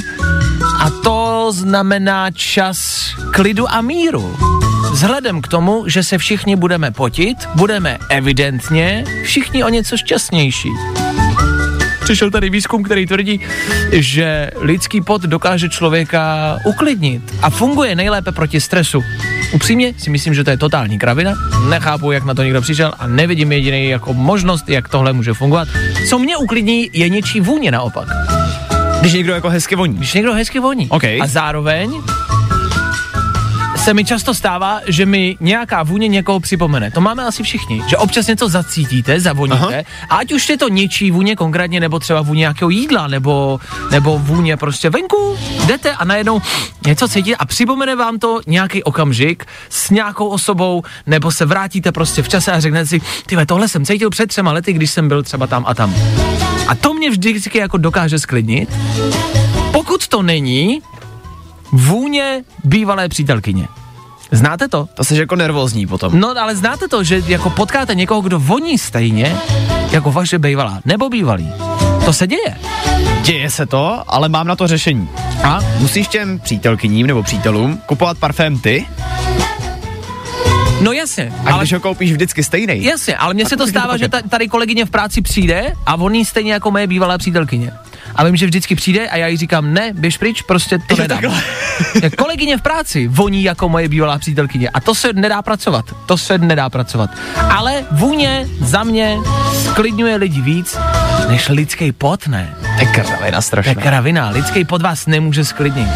[0.79, 1.20] A to
[1.51, 4.37] znamená čas klidu a míru.
[4.91, 10.69] Vzhledem k tomu, že se všichni budeme potit, budeme evidentně všichni o něco šťastnější.
[12.03, 13.39] Přišel tady výzkum, který tvrdí,
[13.91, 19.03] že lidský pot dokáže člověka uklidnit a funguje nejlépe proti stresu.
[19.53, 21.33] Upřímně si myslím, že to je totální kravina.
[21.69, 25.67] Nechápu, jak na to někdo přišel a nevidím jediný jako možnost, jak tohle může fungovat.
[26.09, 28.07] Co mě uklidní, je něčí vůně naopak.
[29.01, 29.93] Když někdo jako hezky voní.
[29.93, 30.89] Když někdo hezky voní.
[30.89, 31.03] OK.
[31.03, 32.01] A zároveň
[33.83, 36.91] se mi často stává, že mi nějaká vůně někoho připomene.
[36.91, 39.83] To máme asi všichni, že občas něco zacítíte, zavoníte, Aha.
[40.09, 43.59] a ať už je to něčí vůně konkrétně, nebo třeba vůně nějakého jídla, nebo,
[43.91, 46.41] nebo vůně prostě venku, jdete a najednou
[46.85, 52.23] něco cítíte a připomene vám to nějaký okamžik s nějakou osobou, nebo se vrátíte prostě
[52.23, 55.23] v čase a řeknete si, ty tohle jsem cítil před třema lety, když jsem byl
[55.23, 55.95] třeba tam a tam.
[56.71, 58.69] A to mě vždycky jako dokáže sklidnit.
[59.71, 60.81] Pokud to není
[61.71, 63.67] vůně bývalé přítelkyně.
[64.31, 64.87] Znáte to?
[64.93, 66.19] To jsi jako nervózní potom.
[66.19, 69.35] No, ale znáte to, že jako potkáte někoho, kdo voní stejně,
[69.91, 71.51] jako vaše bývalá, nebo bývalý.
[72.05, 72.57] To se děje.
[73.21, 75.09] Děje se to, ale mám na to řešení.
[75.43, 78.87] A musíš těm přítelkyním nebo přítelům kupovat parfém ty,
[80.81, 82.83] No jasně, a ale když ho koupíš vždycky stejný.
[82.83, 86.15] Jasně, ale mně se to stává, že ta, tady kolegyně v práci přijde a on
[86.15, 87.71] jí stejně jako moje bývalá přítelkyně.
[88.15, 90.97] A vím, že vždycky přijde a já jí říkám, ne, běž pryč, prostě to Jo,
[91.01, 91.21] nedám.
[92.17, 96.37] kolegyně v práci voní jako moje bývalá přítelkyně a to se nedá pracovat, to se
[96.37, 97.09] nedá pracovat.
[97.49, 99.17] Ale vůně za mě
[99.71, 100.77] sklidňuje lidi víc,
[101.29, 102.55] než lidský pot, ne?
[102.61, 103.73] To je kravina To je strašná.
[103.81, 105.87] kravina, lidský pot vás nemůže sklidnit.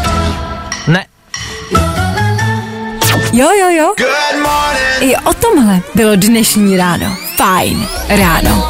[3.36, 3.94] Jo, jo, jo.
[3.98, 5.12] Good morning.
[5.12, 7.16] I o tomhle bylo dnešní ráno.
[7.36, 8.68] Fajn ráno.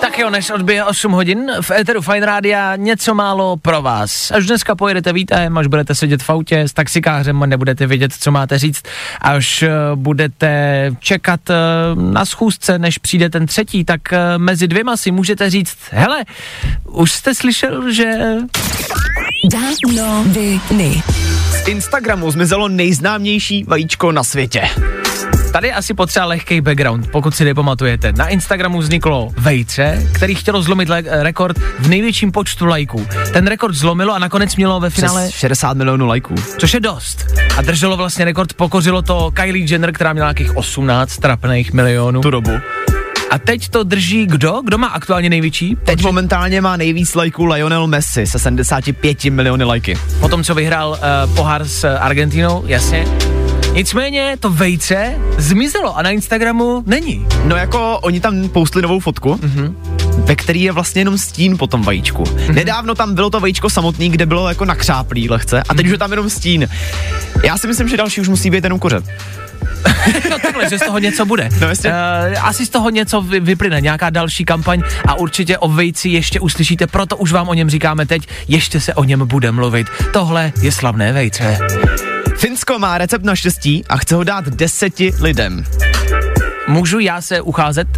[0.00, 4.30] Tak jo, než odbije 8 hodin, v Eteru Fine Rádia něco málo pro vás.
[4.30, 8.30] Až dneska pojedete vítem, až budete sedět v autě s taxikářem a nebudete vědět, co
[8.30, 8.82] máte říct,
[9.20, 11.54] až eh, budete čekat eh,
[11.94, 16.24] na schůzce, než přijde ten třetí, tak eh, mezi dvěma si můžete říct, hele,
[16.84, 18.14] už jste slyšel, že...
[19.52, 20.24] Dávno.
[21.64, 24.62] Z Instagramu zmizelo nejznámější vajíčko na světě.
[25.52, 28.12] Tady je asi potřeba lehký background, pokud si nepamatujete.
[28.12, 33.06] Na Instagramu vzniklo vejce, který chtělo zlomit le- rekord v největším počtu lajků.
[33.32, 36.34] Ten rekord zlomilo a nakonec mělo ve finále Přes 60 milionů lajků.
[36.58, 37.26] což je dost.
[37.58, 42.20] A drželo vlastně rekord, pokořilo to Kylie Jenner, která měla nějakých 18 trapných milionů.
[42.20, 42.50] Tu dobu.
[43.32, 44.60] A teď to drží kdo?
[44.64, 45.76] Kdo má aktuálně největší?
[45.84, 49.98] Teď momentálně má nejvíc lajků Lionel Messi se 75 miliony lajky.
[50.20, 53.06] Po tom, co vyhrál uh, pohár s Argentinou, jasně.
[53.74, 57.26] Nicméně to vejce zmizelo a na Instagramu není.
[57.44, 59.74] No jako oni tam poustli novou fotku, mm-hmm.
[60.24, 62.22] ve který je vlastně jenom stín po tom vajíčku.
[62.22, 62.54] Mm-hmm.
[62.54, 65.98] Nedávno tam bylo to vajíčko samotný, kde bylo jako nakřáplý lehce a teď už je
[65.98, 66.68] tam jenom stín.
[67.44, 69.02] Já si myslím, že další už musí být jenom kuře.
[70.30, 71.48] No takhle, že z toho něco bude.
[71.60, 71.90] No jasně.
[71.90, 76.40] Uh, asi z toho něco vy, vyplyne, nějaká další kampaň a určitě o vejci ještě
[76.40, 79.86] uslyšíte, proto už vám o něm říkáme teď, ještě se o něm bude mluvit.
[80.12, 81.58] Tohle je slavné vejce.
[82.36, 85.64] Finsko má recept na štěstí a chce ho dát deseti lidem.
[86.72, 87.88] Můžu já se ucházet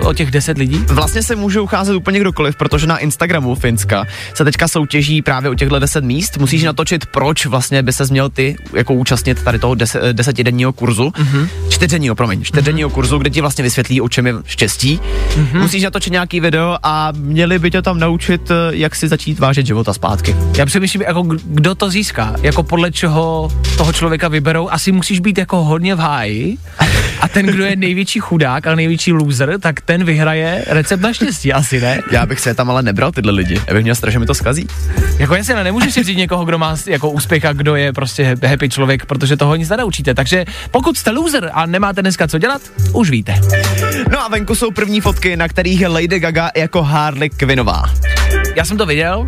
[0.00, 0.84] uh, o těch deset lidí?
[0.88, 5.54] Vlastně se může ucházet úplně kdokoliv, protože na Instagramu Finska se teďka soutěží právě o
[5.54, 6.38] těchto 10 míst.
[6.38, 11.08] Musíš natočit, proč vlastně by se měl ty jako účastnit tady toho deset, desetidenního kurzu.
[11.08, 11.48] Mm-hmm.
[11.68, 12.92] Čtyřdenního, promiň, čtyřdenního mm-hmm.
[12.92, 15.00] kurzu, kde ti vlastně vysvětlí, o čem je štěstí.
[15.00, 15.60] Mm-hmm.
[15.60, 19.66] Musíš natočit nějaký video a měli by tě tam naučit, eh, jak si začít vážit
[19.66, 20.36] života zpátky.
[20.56, 24.68] Já přemýšlím, jako kdo to získá, jako podle čeho toho člověka vyberou.
[24.68, 26.58] Asi musíš být jako hodně v háji
[27.20, 31.52] a ten, kdo je největší chudák a největší loser, tak ten vyhraje recept na štěstí,
[31.52, 32.00] asi ne?
[32.10, 33.60] Já bych se tam ale nebral tyhle lidi.
[33.66, 34.66] Já bych měl strach, že mi to skazí.
[35.18, 38.36] Jako jasně, ne, nemůžeš si říct někoho, kdo má jako úspěch a kdo je prostě
[38.46, 40.14] happy člověk, protože toho nic nenaučíte.
[40.14, 42.62] Takže pokud jste loser a nemáte dneska co dělat,
[42.92, 43.40] už víte.
[44.10, 47.82] No a venku jsou první fotky, na kterých je Lady Gaga jako Harley Quinnová.
[48.56, 49.26] Já jsem to viděl,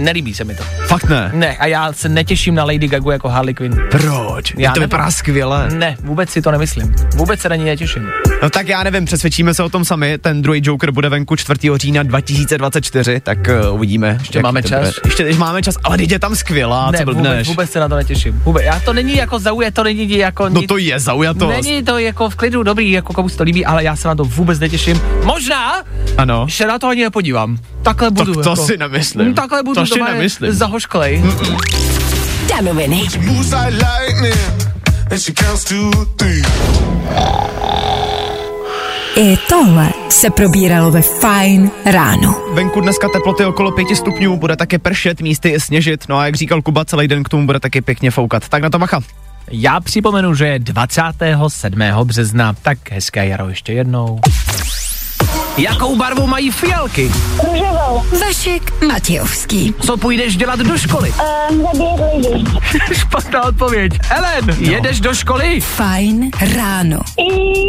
[0.00, 0.64] nelíbí se mi to.
[0.86, 1.30] Fakt ne.
[1.34, 3.76] Ne, a já se netěším na Lady Gagu jako Harley Quinn.
[3.90, 4.54] Proč?
[4.58, 4.88] Já to nevím.
[4.88, 5.70] vypadá skvěle.
[5.70, 6.94] Ne, vůbec si to nemyslím.
[7.16, 8.08] Vůbec se na ní netěším.
[8.42, 10.18] No tak já nevím, přesvědčíme se o tom sami.
[10.18, 11.60] Ten druhý Joker bude venku 4.
[11.76, 14.16] října 2024, tak uh, uvidíme.
[14.20, 14.94] Ještě máme čas.
[15.04, 17.48] Ještě teď máme čas, ale teď je tam skvělá, ne, co vůbec, blbneš.
[17.48, 18.40] vůbec se na to netěším.
[18.44, 18.64] Vůbec.
[18.64, 21.62] Já to není jako zaujat, to není jako No nic, to je zaujatost.
[21.66, 24.14] Není to jako v klidu dobrý, jako komu se to líbí, ale já se na
[24.14, 25.00] to vůbec netěším.
[25.24, 25.82] Možná
[26.18, 26.46] Ano.
[26.48, 27.58] se na to ani nepodívám.
[27.82, 28.34] Takhle budu.
[28.34, 29.34] to jako, si nemyslím.
[29.34, 30.52] Takhle budu To doma nemyslím.
[30.52, 31.22] zahošklej.
[32.48, 33.02] Danoviny.
[39.16, 42.34] I tohle se probíralo ve Fajn ráno.
[42.52, 46.34] Venku dneska teploty okolo 5 stupňů, bude také pršet, místy i sněžit, no a jak
[46.34, 48.48] říkal Kuba, celý den k tomu bude taky pěkně foukat.
[48.48, 49.00] Tak na to bacha.
[49.50, 51.80] Já připomenu, že je 27.
[52.04, 54.20] března, tak hezké jaro ještě jednou.
[55.60, 57.12] Jakou barvu mají fialky?
[58.20, 59.74] Vašek Matějovský.
[59.80, 61.12] Co půjdeš dělat do školy?
[61.50, 62.44] Um, lidi.
[62.94, 63.92] Špatná odpověď.
[64.10, 64.54] Ellen, no.
[64.58, 65.60] jedeš do školy?
[65.60, 67.00] Fajn ráno.
[67.18, 67.60] I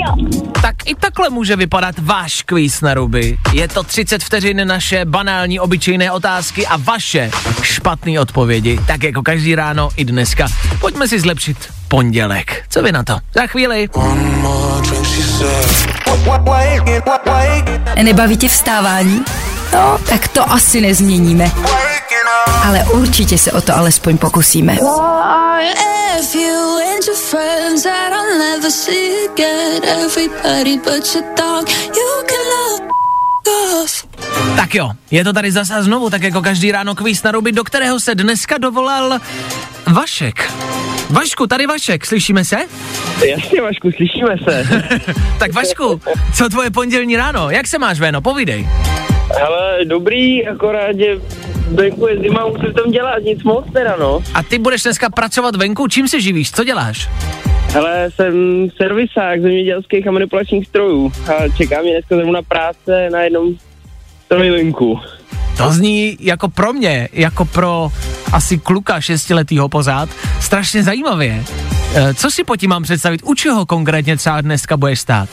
[0.00, 0.40] jo.
[0.62, 3.38] Tak i takhle může vypadat váš kvíz na ruby.
[3.52, 7.30] Je to 30 vteřin naše banální obyčejné otázky a vaše
[7.62, 8.80] špatné odpovědi.
[8.86, 10.48] Tak jako každý ráno i dneska.
[10.80, 12.64] Pojďme si zlepšit pondělek.
[12.68, 13.18] Co vy na to?
[13.34, 13.88] Za chvíli.
[18.02, 19.24] Nebaví tě vstávání?
[19.72, 21.50] No, tak to asi nezměníme.
[22.64, 24.76] Ale určitě se o to alespoň pokusíme.
[34.56, 37.64] Tak jo, je to tady zase znovu, tak jako každý ráno kvíz na ruby, do
[37.64, 39.18] kterého se dneska dovolal
[39.86, 40.52] Vašek.
[41.12, 42.56] Vašku, tady Vašek, slyšíme se?
[43.26, 44.66] Jasně, Vašku, slyšíme se.
[45.38, 46.00] tak Vašku,
[46.34, 47.50] co tvoje pondělní ráno?
[47.50, 48.20] Jak se máš, Véno?
[48.20, 48.68] Povídej.
[49.46, 51.16] Ale dobrý, akorát, že
[51.70, 54.22] venku je zima, musím tam dělat, nic moc teda, no.
[54.34, 57.08] A ty budeš dneska pracovat venku, čím se živíš, co děláš?
[57.72, 63.54] Hele, jsem servisák zemědělských a manipulačních strojů a čeká mě dneska zrovna práce na jednom
[64.24, 65.00] stroji venku.
[65.56, 67.88] To zní jako pro mě, jako pro
[68.32, 70.08] asi kluka šestiletýho pozad,
[70.40, 71.44] strašně zajímavě.
[71.94, 73.20] E, co si po tím mám představit?
[73.24, 75.28] U čeho konkrétně třeba dneska budeš stát?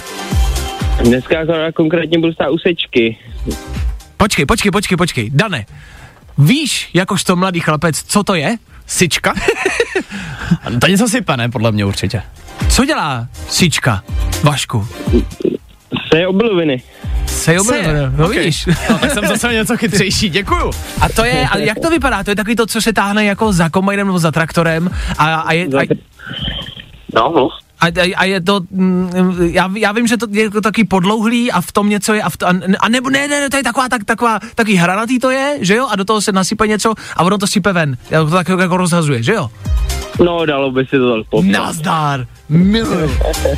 [1.03, 1.35] Dneska
[1.75, 3.17] konkrétně budu stát u sečky.
[4.17, 5.29] Počkej, počkej, počkej, počkej.
[5.33, 5.65] Dane,
[6.37, 8.55] víš, jakožto mladý chlapec, co to je?
[8.85, 9.33] Sička?
[10.81, 11.49] to něco sype, ne?
[11.49, 12.21] Podle mě určitě.
[12.69, 14.03] Co dělá sička,
[14.43, 14.87] Vašku?
[16.11, 16.83] Seje obiloviny.
[17.47, 18.37] Obiloviny, no okay.
[18.37, 18.65] vidíš.
[18.89, 20.71] No, tak jsem zase něco chytřejší, děkuju.
[21.01, 22.23] A to je, a jak to vypadá?
[22.23, 25.53] To je takový to, co se táhne jako za kombajnem nebo za traktorem a, a
[25.53, 25.65] je...
[25.65, 26.09] A,
[27.15, 27.49] No, no.
[27.81, 29.09] a, a, a je to, mm,
[29.51, 32.29] já, já vím, že to je to taky podlouhlý a v tom něco je, a,
[32.29, 35.19] v to, a, a nebo ne, ne, ne, to je taková, tak, taková, takový hranatý
[35.19, 37.97] to je, že jo, a do toho se nasype něco a ono to sype ven,
[38.09, 39.49] to tak jako rozhazuje, že jo?
[40.25, 41.51] No, dalo by si to tak popsat.
[41.51, 43.11] Nazdar, miluju.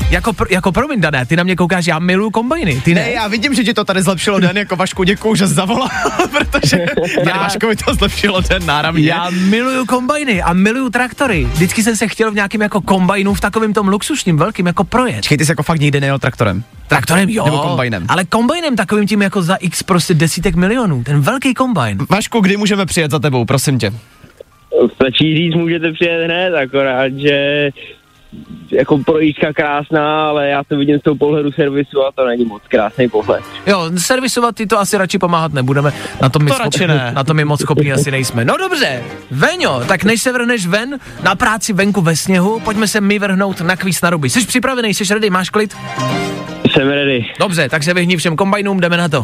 [0.10, 3.02] jako, pr, jako promiň, Dané, ty na mě koukáš, já miluju kombajny, ty ne?
[3.02, 5.88] Ne, já vidím, že ti to tady zlepšilo den, jako Vašku, děkuju, že jsi zavolal,
[6.32, 6.78] protože
[7.16, 9.08] tady Já- Vaškovi to zlepšilo den náramně.
[9.08, 11.46] Já miluju kombajny a miluju traktory.
[11.54, 15.16] Vždycky jsem se chtěl v nějakém jako kombajnu, v takovém tom luxusním, velkým jako projet.
[15.16, 16.64] Počkej, ty jsi jako fakt nikdy nejel traktorem.
[16.88, 17.46] Traktorem jo.
[17.46, 18.06] Nebo kombajnem.
[18.10, 21.04] Ale kombajnem takovým tím jako za x prostě desítek milionů.
[21.04, 21.98] Ten velký kombajn.
[22.10, 23.92] Vašku, kdy můžeme přijet za tebou, prosím tě?
[24.96, 27.70] Stačí říct, můžete přijet hned, akorát, že
[28.72, 32.62] jako projížďka krásná, ale já to vidím z toho pohledu servisu a to není moc
[32.68, 33.44] krásný pohled.
[33.68, 35.94] Jo, servisovat ty to asi radši pomáhat nebudeme.
[36.22, 37.12] Na tom my, To radši ne.
[37.16, 38.46] na tom my moc schopní asi nejsme.
[38.46, 43.02] No dobře, Veňo, tak než se vrhneš ven na práci venku ve sněhu, pojďme se
[43.02, 44.30] my vrhnout na kvíz na ruby.
[44.30, 45.76] Jsi připravený, jsi ready, máš klid?
[46.74, 47.26] Jsem ready.
[47.40, 49.22] Dobře, tak se vyhni všem kombajnům, jdeme na to.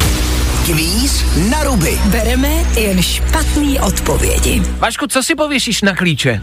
[0.66, 1.98] Kvíz na ruby.
[2.10, 2.48] Bereme
[2.80, 4.62] jen špatný odpovědi.
[4.78, 6.40] Vašku, co si pověšíš na klíče?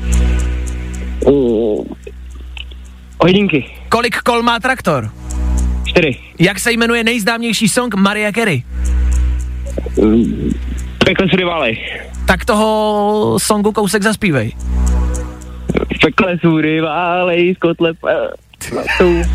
[1.26, 1.86] Uh,
[3.22, 3.66] hodinky.
[3.90, 5.10] Kolik kol má traktor?
[5.86, 6.16] Čtyři.
[6.40, 8.64] Jak se jmenuje nejznámější song Maria Carey?
[11.06, 11.78] Pekle sudy válej.
[12.28, 14.52] Tak toho songu kousek zaspívej.
[16.02, 17.94] Pekle sudy válej, z kotle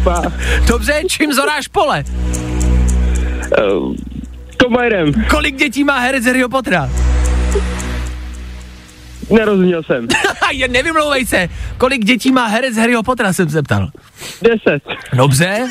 [0.04, 0.32] pa-.
[0.66, 2.04] Dobře, čím zoráš pole?
[3.72, 3.94] Uh,
[4.62, 5.12] kombajnem.
[5.30, 6.90] Kolik dětí má herec Harryho Pottera?
[9.30, 10.08] Nerozuměl jsem.
[10.52, 11.48] Je, nevymlouvej se.
[11.78, 13.90] Kolik dětí má herec Harryho Pottera, jsem se ptal.
[14.42, 14.82] Deset.
[15.12, 15.68] Dobře.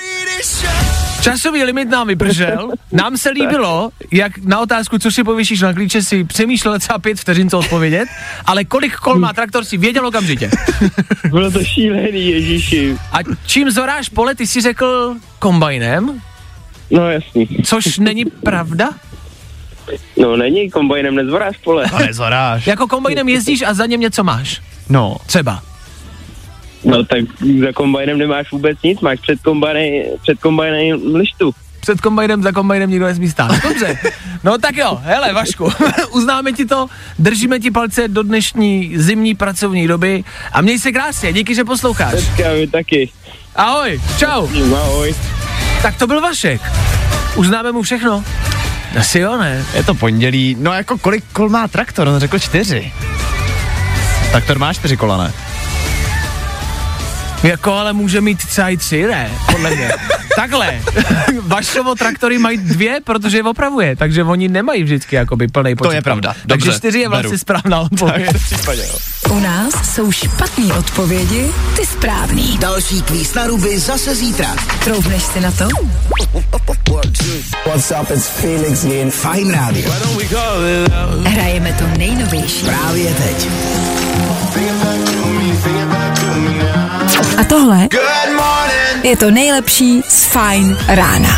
[1.22, 2.72] Časový limit nám vypršel.
[2.92, 7.20] Nám se líbilo, jak na otázku, co si pověšíš na klíče, si přemýšlel třeba pět
[7.20, 8.08] vteřin, co odpovědět,
[8.46, 10.50] ale kolik kol má traktor si věděl okamžitě.
[11.30, 12.96] Bylo to šílený, ježíši.
[13.12, 16.22] A čím zoráš pole, ty si řekl kombajnem,
[16.92, 17.48] No jasný.
[17.66, 18.90] což není pravda?
[20.18, 21.86] No není, kombajnem nezvoráš pole.
[21.90, 22.68] To nezoráš.
[22.68, 24.62] Jako kombajnem jezdíš a za něm něco máš.
[24.90, 25.62] No, Třeba.
[26.84, 27.20] No tak
[27.60, 31.52] za kombajnem nemáš vůbec nic, máš před kombajnem, před kombajnem lištu.
[31.80, 33.52] Před kombajnem, za kombajnem nikdo nesmí stát.
[33.64, 33.98] Dobře.
[34.44, 35.70] No tak jo, hele Vašku,
[36.12, 36.88] uznáme ti to,
[37.20, 40.24] držíme ti palce do dnešní zimní pracovní doby
[40.54, 42.12] a měj se krásně, díky, že posloucháš.
[42.14, 43.10] Teďka vy taky.
[43.56, 44.48] Ahoj, čau.
[44.76, 45.16] Ahoj.
[45.82, 46.62] Tak to byl Vašek.
[47.36, 48.24] Uznáme mu všechno.
[48.98, 49.66] Asi jo, ne?
[49.74, 50.58] je to pondělí.
[50.60, 52.08] No jako kolik kol má traktor?
[52.08, 52.92] On řekl čtyři.
[54.32, 55.34] Traktor má čtyři kola, ne?
[57.44, 59.32] Jako ale může mít třeba i tři, ne?
[59.52, 59.92] Podle mě.
[60.36, 60.82] Takhle.
[61.42, 65.96] Vašovo traktory mají dvě, protože je opravuje, takže oni nemají vždycky jakoby plný počet.
[65.96, 66.34] je pravda.
[66.34, 67.38] Takže Dobře, čtyři je vlastně beru.
[67.38, 68.30] správná odpověď.
[69.30, 72.58] U nás jsou špatný odpovědi, ty správný.
[72.58, 74.56] Další kvíz na ruby zase zítra.
[74.84, 75.68] Troufneš si na to?
[77.66, 79.12] What's up, it's Felix Jen.
[79.12, 79.92] Fajn rádio.
[81.24, 82.66] Hrajeme to nejnovější.
[82.66, 83.48] Právě teď.
[87.40, 87.88] A tohle
[89.04, 91.30] je to nejlepší z Fine rána.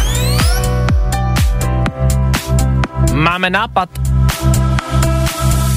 [3.13, 3.89] Máme nápad.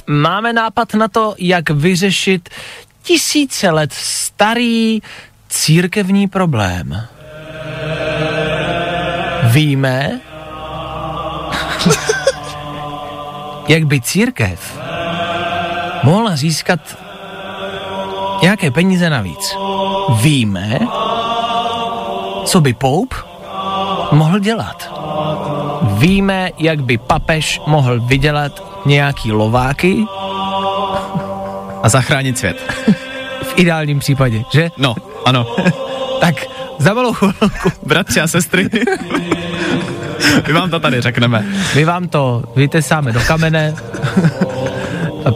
[0.07, 2.49] Máme nápad na to, jak vyřešit
[3.03, 5.01] tisíce let starý
[5.49, 7.07] církevní problém.
[9.43, 10.21] Víme,
[13.69, 14.79] jak by církev
[16.03, 17.04] mohla získat
[18.45, 19.57] nějaké peníze navíc.
[20.21, 20.79] Víme,
[22.45, 23.15] co by Poup
[24.13, 24.93] mohl dělat.
[25.83, 28.53] Víme, jak by papež mohl vydělat
[28.87, 30.05] nějaký lováky
[31.83, 32.57] A zachránit svět.
[33.43, 34.71] v ideálním případě, že?
[34.79, 35.47] No, ano.
[36.21, 36.47] Tak
[36.79, 38.69] za malou chvilku Bratři a sestry.
[40.47, 41.45] My vám to tady řekneme.
[41.75, 43.75] my vám to vytesáme do kamene.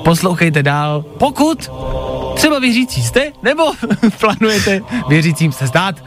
[0.04, 1.04] Poslouchejte dál.
[1.18, 1.70] Pokud
[2.38, 3.72] třeba věřící jste, nebo
[4.20, 6.04] plánujete věřícím se stát,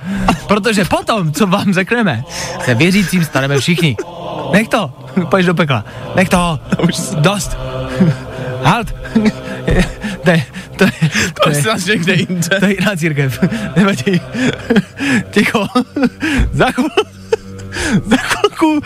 [0.48, 2.24] protože potom, co vám řekneme,
[2.66, 3.98] se věřícím staneme všichni.
[4.52, 4.94] Nech to,
[5.30, 5.86] pojď do pekla.
[6.16, 7.58] Nech to, už dost.
[8.64, 8.96] Halt.
[10.24, 10.46] To je,
[10.78, 10.92] to je,
[11.44, 12.60] to je, nás někde jinde.
[12.60, 13.40] to je jiná církev.
[13.76, 14.22] Nevadí.
[15.32, 15.68] Ticho.
[16.52, 17.02] Za chvilku,
[18.06, 18.82] za chvilku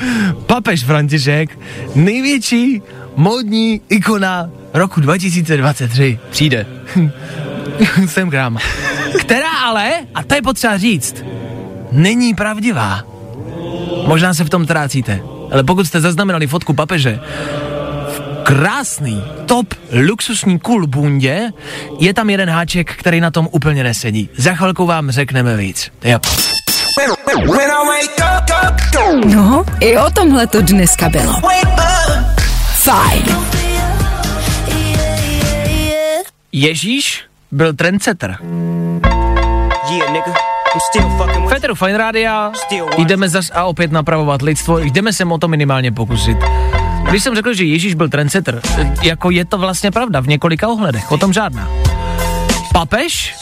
[0.45, 1.59] papež František,
[1.95, 2.81] největší
[3.15, 6.19] módní ikona roku 2023.
[6.29, 6.65] Přijde.
[8.07, 8.59] Jsem kráma.
[9.19, 11.23] Která ale, a to je potřeba říct,
[11.91, 13.03] není pravdivá.
[14.07, 15.19] Možná se v tom trácíte,
[15.51, 17.19] ale pokud jste zaznamenali fotku papeže,
[18.09, 19.73] v krásný, top,
[20.07, 21.51] luxusní cool bundě,
[21.99, 24.29] je tam jeden háček, který na tom úplně nesedí.
[24.37, 25.91] Za chvilku vám řekneme víc.
[26.03, 26.19] Jo.
[29.25, 31.41] No, i o tomhle to dneska bylo.
[32.85, 33.23] Fajn.
[36.51, 38.37] Ježíš byl trendsetter.
[41.49, 42.51] Federu Fine Rádia,
[42.97, 46.37] jdeme zas a opět napravovat lidstvo, jdeme se o to minimálně pokusit.
[47.09, 48.61] Když jsem řekl, že Ježíš byl trendsetter,
[49.01, 51.84] jako je to vlastně pravda v několika ohledech, o tom žádná.
[52.75, 53.35] Papež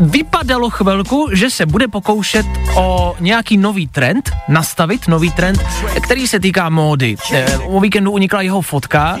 [0.00, 5.62] vypadalo chvilku, že se bude pokoušet o nějaký nový trend, nastavit nový trend,
[6.04, 7.16] který se týká módy.
[7.32, 9.18] Eh, O víkendu unikla jeho fotka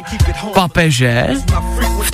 [0.54, 1.28] papeže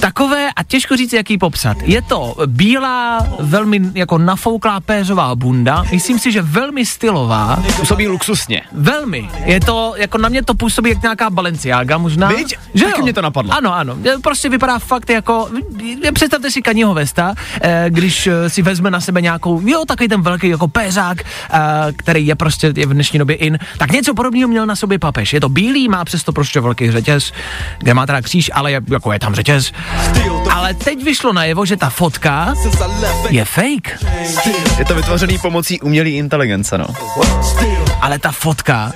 [0.00, 1.76] takové, a těžko říct, jak ji popsat.
[1.82, 8.62] Je to bílá, velmi jako nafouklá péřová bunda, myslím si, že velmi stylová, Působí luxusně.
[8.72, 9.30] Velmi.
[9.44, 12.28] Je to, jako na mě to působí jak nějaká Balenciaga možná.
[12.28, 12.58] Viď?
[12.74, 13.02] Že Taky jo?
[13.04, 13.52] mě to napadlo.
[13.52, 13.96] Ano, ano.
[14.22, 15.48] Prostě vypadá fakt jako,
[16.14, 20.22] představte si kaního vesta, eh, když eh, si vezme na sebe nějakou, jo, takový ten
[20.22, 21.58] velký jako péřák, eh,
[21.96, 25.32] který je prostě je v dnešní době in, tak něco podobného měl na sobě papež.
[25.32, 27.32] Je to bílý, má přesto prostě velký řetěz,
[27.78, 29.72] kde má teda kříž, ale je, jako je tam řetěz.
[30.50, 32.54] Ale teď vyšlo najevo, že ta fotka
[33.30, 33.98] je fake.
[34.78, 36.86] Je to vytvořený pomocí umělé inteligence, no.
[38.00, 38.92] ale ta fotka,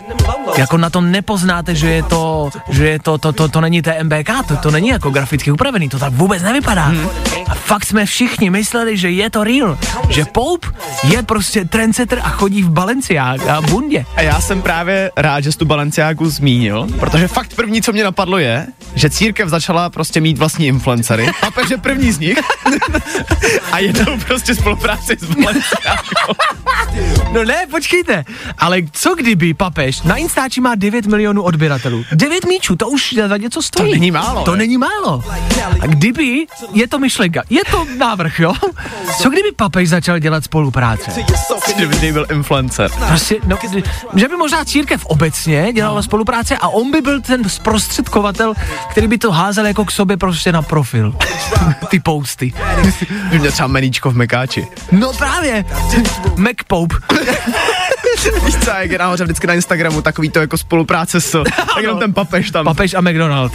[0.57, 4.30] jako na to nepoznáte, že je to, že je to, to, to, to není TMBK,
[4.48, 6.84] to, to není jako graficky upravený, to tak vůbec nevypadá.
[6.84, 7.09] Hmm.
[7.48, 9.78] A fakt jsme všichni mysleli, že je to real,
[10.09, 10.68] že Pope
[11.05, 14.07] je prostě trendsetter a chodí v Balenciágu a bundě.
[14.16, 18.05] A já jsem právě rád, že jsi tu Balenciágu zmínil, protože fakt první, co mě
[18.05, 21.30] napadlo je, že církev začala prostě mít vlastní influencery.
[21.40, 22.38] Papež je první z nich.
[23.72, 26.34] a jednou prostě spolupráci s Balenciágou.
[27.32, 28.24] No ne, počkejte,
[28.59, 32.05] ale co kdyby papež na Instači má 9 milionů odběratelů?
[32.12, 33.90] 9 míčů, to už za něco stojí.
[33.90, 34.57] To není málo, To ne?
[34.59, 35.24] není málo.
[35.80, 38.53] A kdyby, je to myšlenka, je to návrh, jo?
[39.22, 41.11] Co kdyby papež začal dělat spolupráce?
[41.76, 42.90] Kdyby byl influencer.
[43.09, 43.59] Prostě, no,
[44.14, 48.55] že by možná církev obecně dělala spolupráce a on by byl ten zprostředkovatel,
[48.90, 51.14] který by to házel jako k sobě prostě na profil.
[51.88, 52.53] Ty posty.
[53.30, 54.66] By mě třeba meníčko v Mekáči.
[54.92, 55.64] No právě.
[56.36, 56.97] Mac Pope.
[58.45, 61.43] Víš co, jak je nahoře vždycky na Instagramu takový to jako spolupráce s,
[61.75, 62.64] tak jenom ten papež tam.
[62.64, 63.53] Papež a McDonald.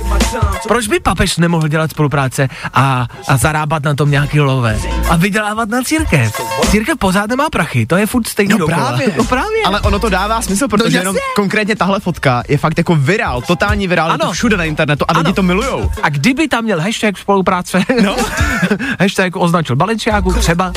[0.67, 4.79] Proč by papež nemohl dělat spolupráce a, a zarábat na tom nějaký lové?
[5.09, 6.41] A vydělávat na církev.
[6.71, 8.77] Církev pořád nemá prachy, to je furt stejný No dokola.
[8.77, 9.07] právě.
[9.17, 9.63] No právě.
[9.65, 10.99] Ale ono to dává smysl, protože jasně.
[10.99, 14.33] jenom konkrétně tahle fotka je fakt jako virál, totální virál, je to Ano.
[14.33, 15.33] všude na internetu a lidi Ano.
[15.33, 15.91] to milujou.
[16.03, 18.15] A kdyby tam měl hashtag spolupráce, no.
[18.99, 20.71] hashtag označil Balenciágu, třeba,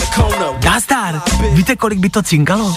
[0.65, 1.21] Nazdar,
[1.53, 2.75] víte, kolik by to cinkalo?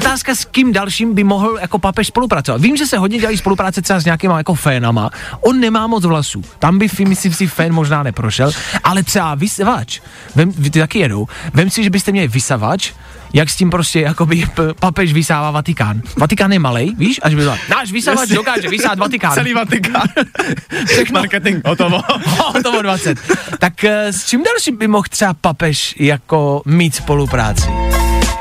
[0.00, 2.60] Otázka, s kým dalším by mohl jako papež spolupracovat.
[2.60, 5.10] Vím, že se hodně dělají spolupráce třeba s nějakýma jako fénama.
[5.40, 6.44] On nemá moc vlasů.
[6.58, 8.50] Tam by, myslím si, fén možná neprošel,
[8.84, 10.00] ale třeba vysavač.
[10.34, 11.26] Vem, ty taky jedou.
[11.54, 12.92] Vem si, že byste měli vysavač,
[13.32, 16.02] jak s tím prostě jakoby p- papež vysává Vatikán.
[16.16, 17.20] Vatikán je malej, víš?
[17.22, 18.34] Až by byla, náš vysavač Jasně.
[18.36, 19.34] dokáže vysát Vatikán.
[19.34, 20.02] Celý Vatikán.
[20.86, 21.20] Všechno.
[21.20, 22.00] Marketing, hotovo.
[22.54, 23.18] Hotovo 20.
[23.58, 27.68] Tak eh, s čím dalším by mohl třeba papež jako mít spolupráci?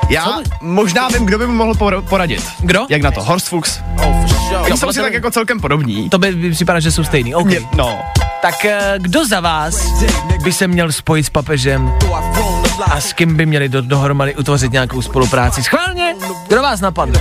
[0.10, 2.43] Já možná vím, kdo by mu mohl por- poradit.
[2.60, 2.86] Kdo?
[2.89, 3.24] Jak na to?
[3.24, 3.80] Horst Fuchs.
[4.66, 6.10] Oni jsou si tak jako celkem podobní.
[6.10, 7.36] To by, by připadá, že jsou stejný.
[7.36, 7.45] OK.
[7.45, 7.99] Mě- No.
[8.41, 9.76] Tak eh, kdo za vás
[10.43, 11.93] by se měl spojit s papežem
[12.91, 15.64] a s kým by měli do, dohromady utvořit nějakou spolupráci?
[15.64, 16.16] Schválně,
[16.47, 17.20] kdo vás napadne?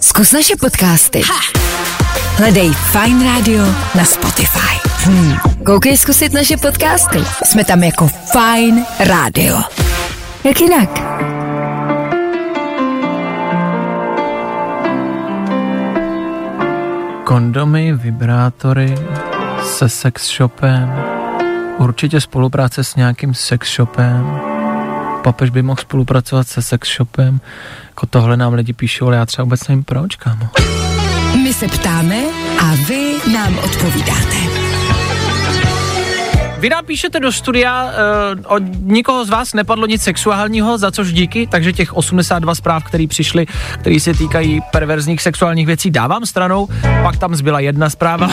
[0.00, 1.22] Zkus naše podcasty.
[2.36, 3.64] Hledej Fine Radio
[3.94, 4.89] na Spotify.
[5.04, 5.36] Hmm.
[5.64, 7.18] Koukej zkusit naše podcasty.
[7.44, 9.56] Jsme tam jako Fine Radio.
[10.44, 10.90] Jak jinak?
[17.24, 18.94] Kondomy, vibrátory
[19.64, 20.92] se sex shopem,
[21.78, 24.40] určitě spolupráce s nějakým sex shopem,
[25.24, 27.40] papež by mohl spolupracovat se sex shopem,
[27.88, 30.48] jako tohle nám lidi píšou, ale já třeba vůbec nevím proč, kámo.
[31.42, 32.16] My se ptáme
[32.60, 34.59] a vy nám odpovídáte.
[36.60, 37.90] Vy nám píšete do studia, uh,
[38.46, 43.06] od nikoho z vás nepadlo nic sexuálního, za což díky, takže těch 82 zpráv, které
[43.06, 43.46] přišly,
[43.80, 46.68] které se týkají perverzních sexuálních věcí, dávám stranou,
[47.02, 48.30] pak tam zbyla jedna zpráva.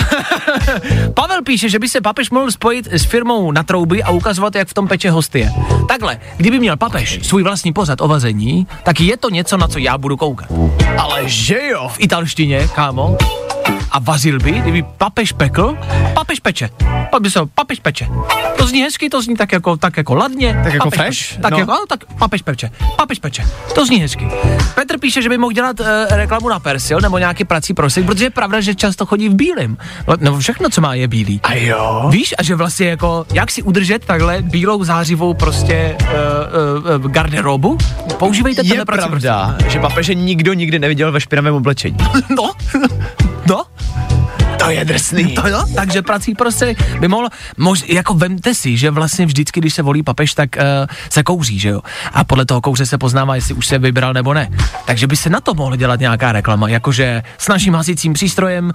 [1.14, 4.68] Pavel píše, že by se papež mohl spojit s firmou na trouby a ukazovat, jak
[4.68, 5.52] v tom peče hostie.
[5.88, 9.80] Takhle, kdyby měl papež svůj vlastní pořad o vazení, tak je to něco, na co
[9.80, 10.52] já budu koukat.
[10.98, 13.18] Ale že jo, v italštině, kámo,
[13.98, 15.78] a vařil by, kdyby papež pekl,
[16.14, 16.70] papež peče.
[17.12, 18.08] Pak by se papež peče.
[18.58, 20.60] To zní hezky, to zní tak jako, tak jako ladně.
[20.64, 21.42] Tak jako fresh, Peče.
[21.42, 21.60] Tak no.
[21.60, 22.72] jako, no, tak papež peče.
[22.98, 23.44] Papež peče.
[23.76, 24.28] To zní hezky.
[24.76, 28.26] Petr píše, že by mohl dělat uh, reklamu na Persil nebo nějaký prací prosek, protože
[28.26, 29.78] je pravda, že často chodí v bílém.
[30.20, 31.40] Nebo všechno, co má, je bílý.
[31.44, 32.08] A jo?
[32.10, 37.78] Víš, a že vlastně jako, jak si udržet takhle bílou zářivou prostě uh, uh, garderobu?
[38.20, 41.98] Používejte Je tenhle prací pravda, že papeže nikdo nikdy neviděl ve špinavém oblečení.
[42.30, 42.52] No,
[43.48, 43.66] no,
[44.68, 45.34] To je drsný.
[45.36, 49.74] to jo, takže prací prostě by mohl, mož, jako vemte si, že vlastně vždycky, když
[49.74, 50.62] se volí papež, tak uh,
[51.10, 51.82] se kouří, že jo?
[52.14, 54.50] A podle toho kouře se poznává, jestli už se vybral nebo ne.
[54.86, 58.74] Takže by se na to mohla dělat nějaká reklama, jakože s naším hasicím přístrojem, uh,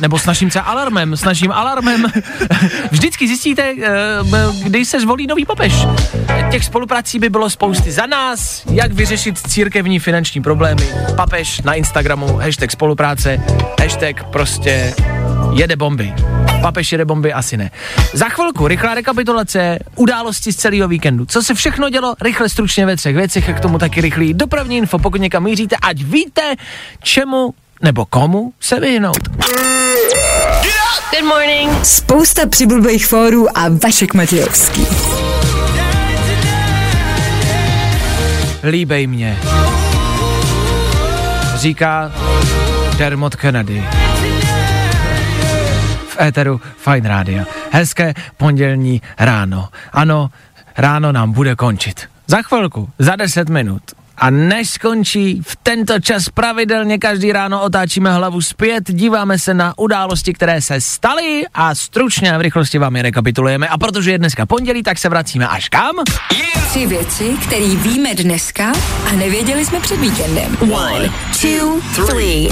[0.00, 2.06] nebo s naším alarmem, s naším alarmem.
[2.90, 5.86] vždycky zjistíte, uh, když se zvolí nový papež.
[6.50, 10.88] Těch spoluprací by bylo spousty za nás, jak vyřešit církevní finanční problémy.
[11.16, 13.40] Papež na Instagramu, hashtag spolupráce,
[13.80, 14.94] hashtag prostě
[15.52, 16.14] jede bomby.
[16.60, 17.70] Papež jede bomby asi ne.
[18.12, 21.26] Za chvilku rychlá rekapitulace události z celého víkendu.
[21.26, 24.76] Co se všechno dělo, rychle stručně ve třech věcech a k tomu taky rychlý dopravní
[24.76, 26.54] info, pokud někam míříte, ať víte,
[27.02, 29.28] čemu nebo komu se vyhnout.
[31.10, 31.84] Good morning.
[31.84, 34.86] Spousta přibulbých fórů a Vašek Matějovský.
[38.70, 39.38] Líbej mě.
[41.56, 42.12] Říká
[42.96, 43.84] Dermot Kennedy.
[46.16, 47.44] V éteru Fine Radio.
[47.70, 49.68] Hezké pondělní ráno.
[49.92, 50.30] Ano,
[50.76, 52.00] ráno nám bude končit.
[52.26, 53.82] Za chvilku, za 10 minut.
[54.18, 59.78] A než skončí, v tento čas pravidelně každý ráno otáčíme hlavu zpět, díváme se na
[59.78, 63.68] události, které se staly a stručně a v rychlosti vám je rekapitulujeme.
[63.68, 65.94] A protože je dneska pondělí, tak se vracíme až kam?
[66.68, 68.72] Tři věci, které víme dneska
[69.08, 70.56] a nevěděli jsme před víkendem.
[70.72, 71.10] One,
[71.40, 72.48] two, three.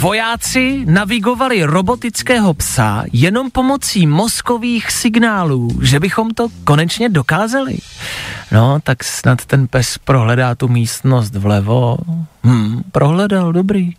[0.00, 7.78] Vojáci navigovali robotického psa jenom pomocí mozkových signálů, že bychom to konečně dokázali.
[8.52, 11.96] No, tak snad ten pes prohledá tu místnost vlevo.
[12.46, 13.92] Hm, prohledal, dobrý.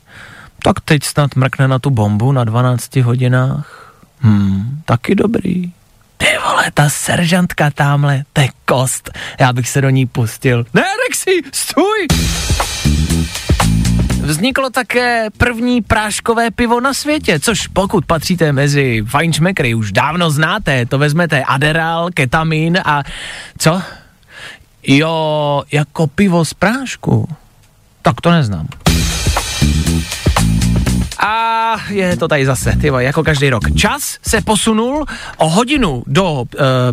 [0.64, 3.94] Tak teď snad mrkne na tu bombu na 12 hodinách.
[4.22, 5.72] Hm, taky dobrý.
[6.18, 9.10] Ty vole, ta seržantka tamhle, to je kost.
[9.40, 10.66] Já bych se do ní pustil.
[10.74, 12.08] Ne, Rexy, stůj!
[14.22, 20.86] Vzniklo také první práškové pivo na světě, což pokud patříte mezi fajnšmekry, už dávno znáte,
[20.86, 23.04] to vezmete Adderall, ketamin a
[23.58, 23.82] co?
[24.88, 27.28] Jo, jako pivo z prášku.
[28.02, 28.68] Tak to neznám.
[31.22, 33.76] A je to tady zase, ty jako každý rok.
[33.76, 35.06] Čas se posunul
[35.38, 36.46] o hodinu do,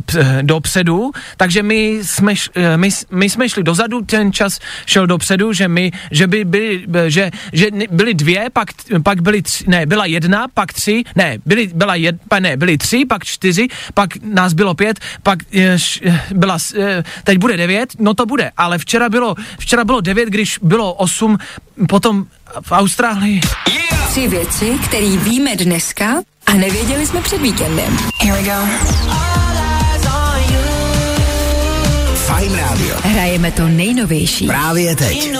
[0.07, 4.59] p- do předu, takže my jsme, š, uh, my, my jsme šli dozadu, ten čas
[4.87, 8.69] šel dopředu, že my, že by byly, že, že n- byly dvě, pak,
[9.03, 13.05] pak byly tři, ne, byla jedna, pak tři, ne, byly, byla jed, ne, byly tři,
[13.05, 17.89] pak čtyři, pak nás bylo pět, pak eh, š, eh, byla, eh, teď bude devět,
[17.99, 21.39] no to bude, ale včera bylo, včera bylo devět, když bylo osm,
[21.89, 22.27] potom
[22.63, 23.41] v Austrálii.
[24.11, 26.15] Tři věci, které víme dneska
[26.47, 27.99] a nevěděli jsme před víkendem.
[28.23, 28.69] Here we go.
[32.15, 32.97] Fajn rádio.
[33.03, 34.47] Hrajeme to nejnovější.
[34.47, 35.33] Právě teď.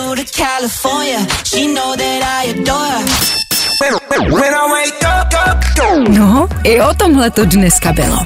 [6.09, 8.17] No, i o tomhle to dneska bylo.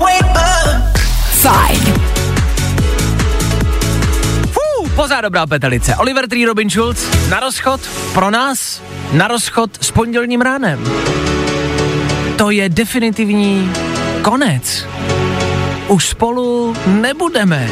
[1.32, 2.23] Fajn.
[4.96, 5.96] Pozá dobrá petelice.
[5.96, 7.82] Oliver Tree Robin Schulz na rozchod
[8.14, 8.82] pro nás,
[9.12, 10.80] na rozchod s pondělním ránem.
[12.38, 13.72] To je definitivní
[14.22, 14.86] konec.
[15.88, 17.70] Už spolu nebudeme.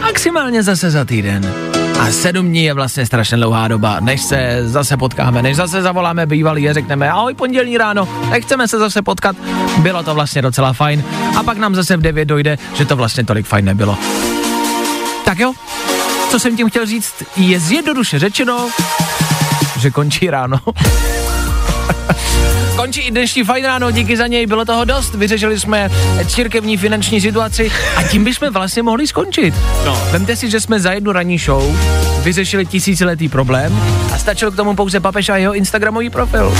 [0.00, 1.54] Maximálně zase za týden.
[2.00, 6.26] A sedm dní je vlastně strašně dlouhá doba, než se zase potkáme, než zase zavoláme
[6.26, 9.36] bývalý a řekneme ahoj pondělní ráno, nechceme se zase potkat,
[9.78, 11.04] bylo to vlastně docela fajn
[11.36, 13.98] a pak nám zase v 9 dojde, že to vlastně tolik fajn nebylo.
[15.24, 15.52] Tak jo,
[16.30, 18.70] co jsem tím chtěl říct, je zjednoduše řečeno,
[19.78, 20.60] že končí ráno.
[22.76, 25.14] Končí i dnešní fajn ráno, díky za něj, bylo toho dost.
[25.14, 25.90] Vyřešili jsme
[26.26, 29.54] církevní finanční situaci a tím bychom vlastně mohli skončit.
[29.86, 29.98] No.
[30.10, 31.76] Vemte si, že jsme za jednu ranní show
[32.22, 33.80] vyřešili tisíciletý problém
[34.14, 36.54] a stačil k tomu pouze papež a jeho Instagramový profil.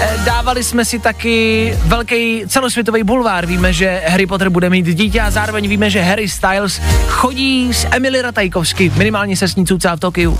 [0.00, 3.46] Eh, Dávali jsme si taky velký celosvětový bulvár.
[3.46, 7.86] Víme, že Harry Potter bude mít dítě a zároveň víme, že Harry Styles chodí s
[7.90, 10.38] Emily Ratajkovsky, minimálně se s ní cucá v Tokiu.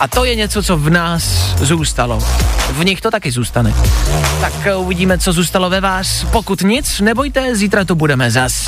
[0.00, 1.24] A to je něco, co v nás
[1.60, 2.18] zůstalo.
[2.72, 3.74] V nich to taky zůstane.
[4.40, 6.26] Tak eh, uvidíme, co zůstalo ve vás.
[6.32, 8.64] Pokud nic, nebojte, zítra to budeme zas.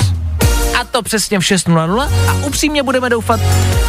[0.81, 3.39] A to přesně v 6.00 a upřímně budeme doufat,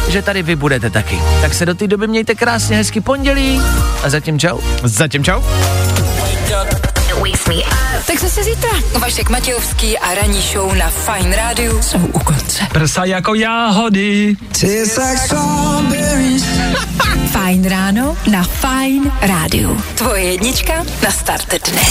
[0.07, 1.19] že tady vy budete taky.
[1.41, 3.61] Tak se do té doby mějte krásně hezky pondělí
[4.03, 4.59] a zatím čau.
[4.83, 5.41] Zatím čau.
[8.07, 8.69] Tak zase zítra.
[8.99, 12.67] Vašek Matějovský a ranní show na Fine Radio jsou u konce.
[12.73, 14.35] Prsa jako jáhody.
[17.31, 19.77] Fajn ráno na Fine Radio.
[19.95, 20.73] Tvoje jednička
[21.03, 21.81] na start dne.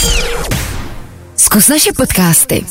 [1.35, 2.65] Zkus naše podcasty.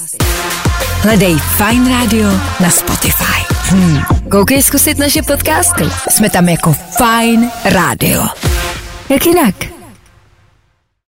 [1.03, 2.29] Hledej Fine Radio
[2.61, 3.45] na Spotify.
[3.53, 4.03] Hmm.
[4.31, 5.85] Koukej zkusit naše podcasty.
[6.11, 8.27] Jsme tam jako Fine Radio.
[9.09, 9.78] Jak jinak?